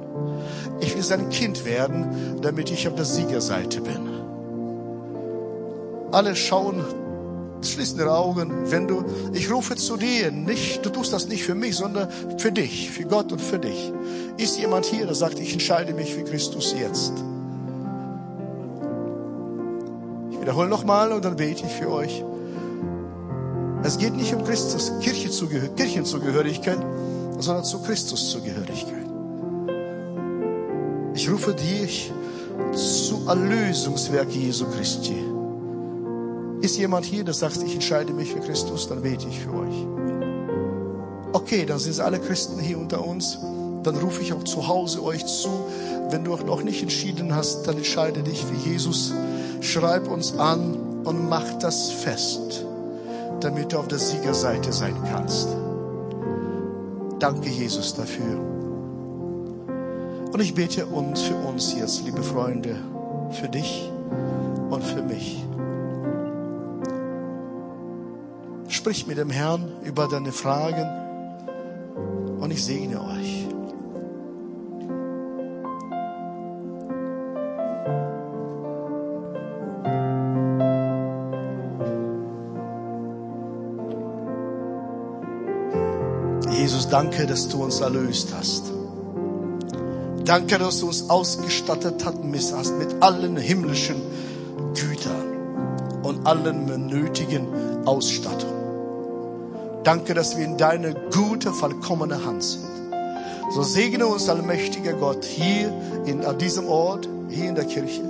Ich 0.81 0.95
will 0.95 1.03
sein 1.03 1.29
Kind 1.29 1.65
werden, 1.65 2.39
damit 2.41 2.69
ich 2.69 2.87
auf 2.87 2.95
der 2.95 3.05
Siegerseite 3.05 3.81
bin. 3.81 4.06
Alle 6.11 6.35
schauen, 6.35 6.83
schließen 7.61 7.99
ihre 7.99 8.15
Augen. 8.15 8.71
Wenn 8.71 8.87
du, 8.87 9.03
ich 9.33 9.51
rufe 9.51 9.75
zu 9.75 9.97
dir, 9.97 10.31
nicht, 10.31 10.85
du 10.85 10.89
tust 10.89 11.13
das 11.13 11.27
nicht 11.27 11.43
für 11.43 11.55
mich, 11.55 11.75
sondern 11.75 12.09
für 12.37 12.51
dich, 12.51 12.91
für 12.91 13.03
Gott 13.03 13.31
und 13.31 13.41
für 13.41 13.59
dich. 13.59 13.91
Ist 14.37 14.57
jemand 14.57 14.85
hier, 14.85 15.05
der 15.05 15.15
sagt, 15.15 15.39
ich 15.39 15.53
entscheide 15.53 15.93
mich 15.93 16.13
für 16.13 16.23
Christus 16.23 16.75
jetzt? 16.79 17.13
Ich 20.31 20.39
wiederhole 20.39 20.69
nochmal 20.69 21.11
und 21.11 21.25
dann 21.25 21.35
bete 21.35 21.65
ich 21.65 21.71
für 21.71 21.91
euch. 21.91 22.23
Es 23.83 23.97
geht 23.97 24.15
nicht 24.15 24.33
um 24.33 24.43
Christus, 24.43 24.91
Kirche 25.01 25.29
Kirchenzugehörigkeit, 25.75 26.79
sondern 27.39 27.63
zu 27.63 27.81
Christus 27.81 28.31
Zugehörigkeit. 28.31 29.05
Ich 31.13 31.29
rufe 31.31 31.53
dich 31.53 32.11
zu 32.73 33.27
Erlösungswerk 33.27 34.29
Jesu 34.29 34.65
Christi. 34.65 35.26
Ist 36.67 36.77
jemand 36.77 37.05
hier, 37.05 37.23
der 37.23 37.33
sagt, 37.33 37.63
ich 37.63 37.75
entscheide 37.75 38.11
mich 38.11 38.33
für 38.33 38.41
Christus, 38.41 38.89
dann 38.89 39.01
bete 39.01 39.25
ich 39.29 39.39
für 39.39 39.53
euch. 39.53 39.87
Okay, 41.31 41.65
dann 41.65 41.79
sind 41.79 41.97
alle 42.01 42.19
Christen 42.19 42.59
hier 42.59 42.77
unter 42.77 43.07
uns. 43.07 43.39
Dann 43.83 43.95
rufe 43.95 44.21
ich 44.21 44.33
auch 44.33 44.43
zu 44.43 44.67
Hause 44.67 45.01
euch 45.01 45.25
zu. 45.25 45.47
Wenn 46.09 46.25
du 46.25 46.33
auch 46.33 46.43
noch 46.43 46.63
nicht 46.63 46.81
entschieden 46.81 47.33
hast, 47.33 47.65
dann 47.69 47.77
entscheide 47.77 48.21
dich 48.21 48.43
für 48.43 48.69
Jesus. 48.69 49.13
Schreib 49.61 50.11
uns 50.11 50.37
an 50.37 50.75
und 51.05 51.29
mach 51.29 51.57
das 51.59 51.89
fest, 51.89 52.65
damit 53.39 53.71
du 53.71 53.77
auf 53.77 53.87
der 53.87 53.99
Siegerseite 53.99 54.73
sein 54.73 54.95
kannst. 55.09 55.47
Danke, 57.19 57.47
Jesus, 57.47 57.95
dafür. 57.95 58.41
Und 60.33 60.41
ich 60.41 60.53
bete 60.53 60.85
uns 60.85 61.21
für 61.21 61.35
uns 61.35 61.73
jetzt, 61.79 62.03
liebe 62.03 62.23
Freunde, 62.23 62.75
für 63.31 63.47
dich 63.47 63.89
und 64.69 64.83
für 64.83 65.01
mich. 65.01 65.46
Sprich 68.87 69.05
mit 69.05 69.17
dem 69.17 69.29
Herrn 69.29 69.69
über 69.83 70.07
deine 70.07 70.31
Fragen 70.31 70.87
und 72.39 72.51
ich 72.51 72.63
segne 72.63 73.01
euch. 73.01 73.45
Jesus, 86.57 86.87
danke, 86.87 87.27
dass 87.27 87.49
du 87.49 87.65
uns 87.65 87.81
erlöst 87.81 88.33
hast. 88.33 88.71
Danke, 90.23 90.59
dass 90.59 90.79
du 90.79 90.87
uns 90.87 91.09
ausgestattet 91.09 92.05
hast 92.05 92.73
mit 92.77 93.03
allen 93.03 93.35
himmlischen 93.35 93.97
Gütern 94.75 96.03
und 96.03 96.25
allen 96.25 96.87
nötigen 96.87 97.47
Ausstattung. 97.85 98.46
Danke, 99.87 100.13
dass 100.13 100.35
wir 100.35 100.43
in 100.43 100.57
deine 100.57 100.93
gute, 101.13 101.53
vollkommene 101.53 102.25
Hand 102.25 102.43
sind. 102.43 102.67
So 103.53 103.63
segne 103.63 104.05
uns, 104.05 104.27
allmächtiger 104.27 104.91
Gott, 104.91 105.23
hier 105.23 105.71
in, 106.05 106.25
an 106.25 106.37
diesem 106.37 106.67
Ort, 106.67 107.07
hier 107.29 107.47
in 107.47 107.55
der 107.55 107.63
Kirche, 107.63 108.01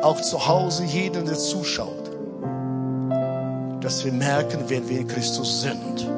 auch 0.00 0.18
zu 0.22 0.48
Hause, 0.48 0.84
jeden, 0.84 1.26
der 1.26 1.36
zuschaut, 1.36 2.10
dass 3.82 4.06
wir 4.06 4.12
merken, 4.12 4.60
wer 4.68 4.88
wir 4.88 5.00
in 5.00 5.06
Christus 5.06 5.60
sind. 5.60 6.08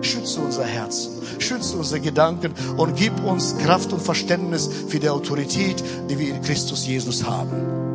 Schütze 0.00 0.40
unser 0.40 0.64
Herzen, 0.64 1.22
schütze 1.38 1.76
unsere 1.76 2.00
Gedanken 2.00 2.52
und 2.76 2.96
gib 2.96 3.24
uns 3.24 3.56
Kraft 3.58 3.92
und 3.92 4.02
Verständnis 4.02 4.68
für 4.88 4.98
die 4.98 5.08
Autorität, 5.08 5.84
die 6.10 6.18
wir 6.18 6.34
in 6.34 6.42
Christus 6.42 6.84
Jesus 6.84 7.24
haben. 7.24 7.85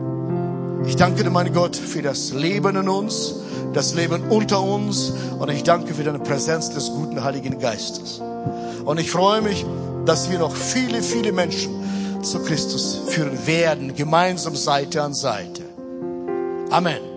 Ich 0.91 0.97
danke 0.97 1.23
dir, 1.23 1.29
mein 1.29 1.53
Gott, 1.53 1.77
für 1.77 2.01
das 2.01 2.33
Leben 2.33 2.75
in 2.75 2.89
uns, 2.89 3.35
das 3.71 3.93
Leben 3.93 4.23
unter 4.29 4.61
uns 4.61 5.13
und 5.39 5.49
ich 5.49 5.63
danke 5.63 5.93
für 5.93 6.03
deine 6.03 6.19
Präsenz 6.19 6.69
des 6.71 6.89
guten 6.89 7.23
Heiligen 7.23 7.59
Geistes. 7.59 8.21
Und 8.83 8.99
ich 8.99 9.09
freue 9.09 9.41
mich, 9.41 9.65
dass 10.05 10.29
wir 10.29 10.37
noch 10.37 10.53
viele, 10.53 11.01
viele 11.01 11.31
Menschen 11.31 12.21
zu 12.21 12.39
Christus 12.39 13.03
führen 13.07 13.47
werden, 13.47 13.95
gemeinsam 13.95 14.53
Seite 14.53 15.01
an 15.01 15.13
Seite. 15.13 15.63
Amen. 16.69 17.10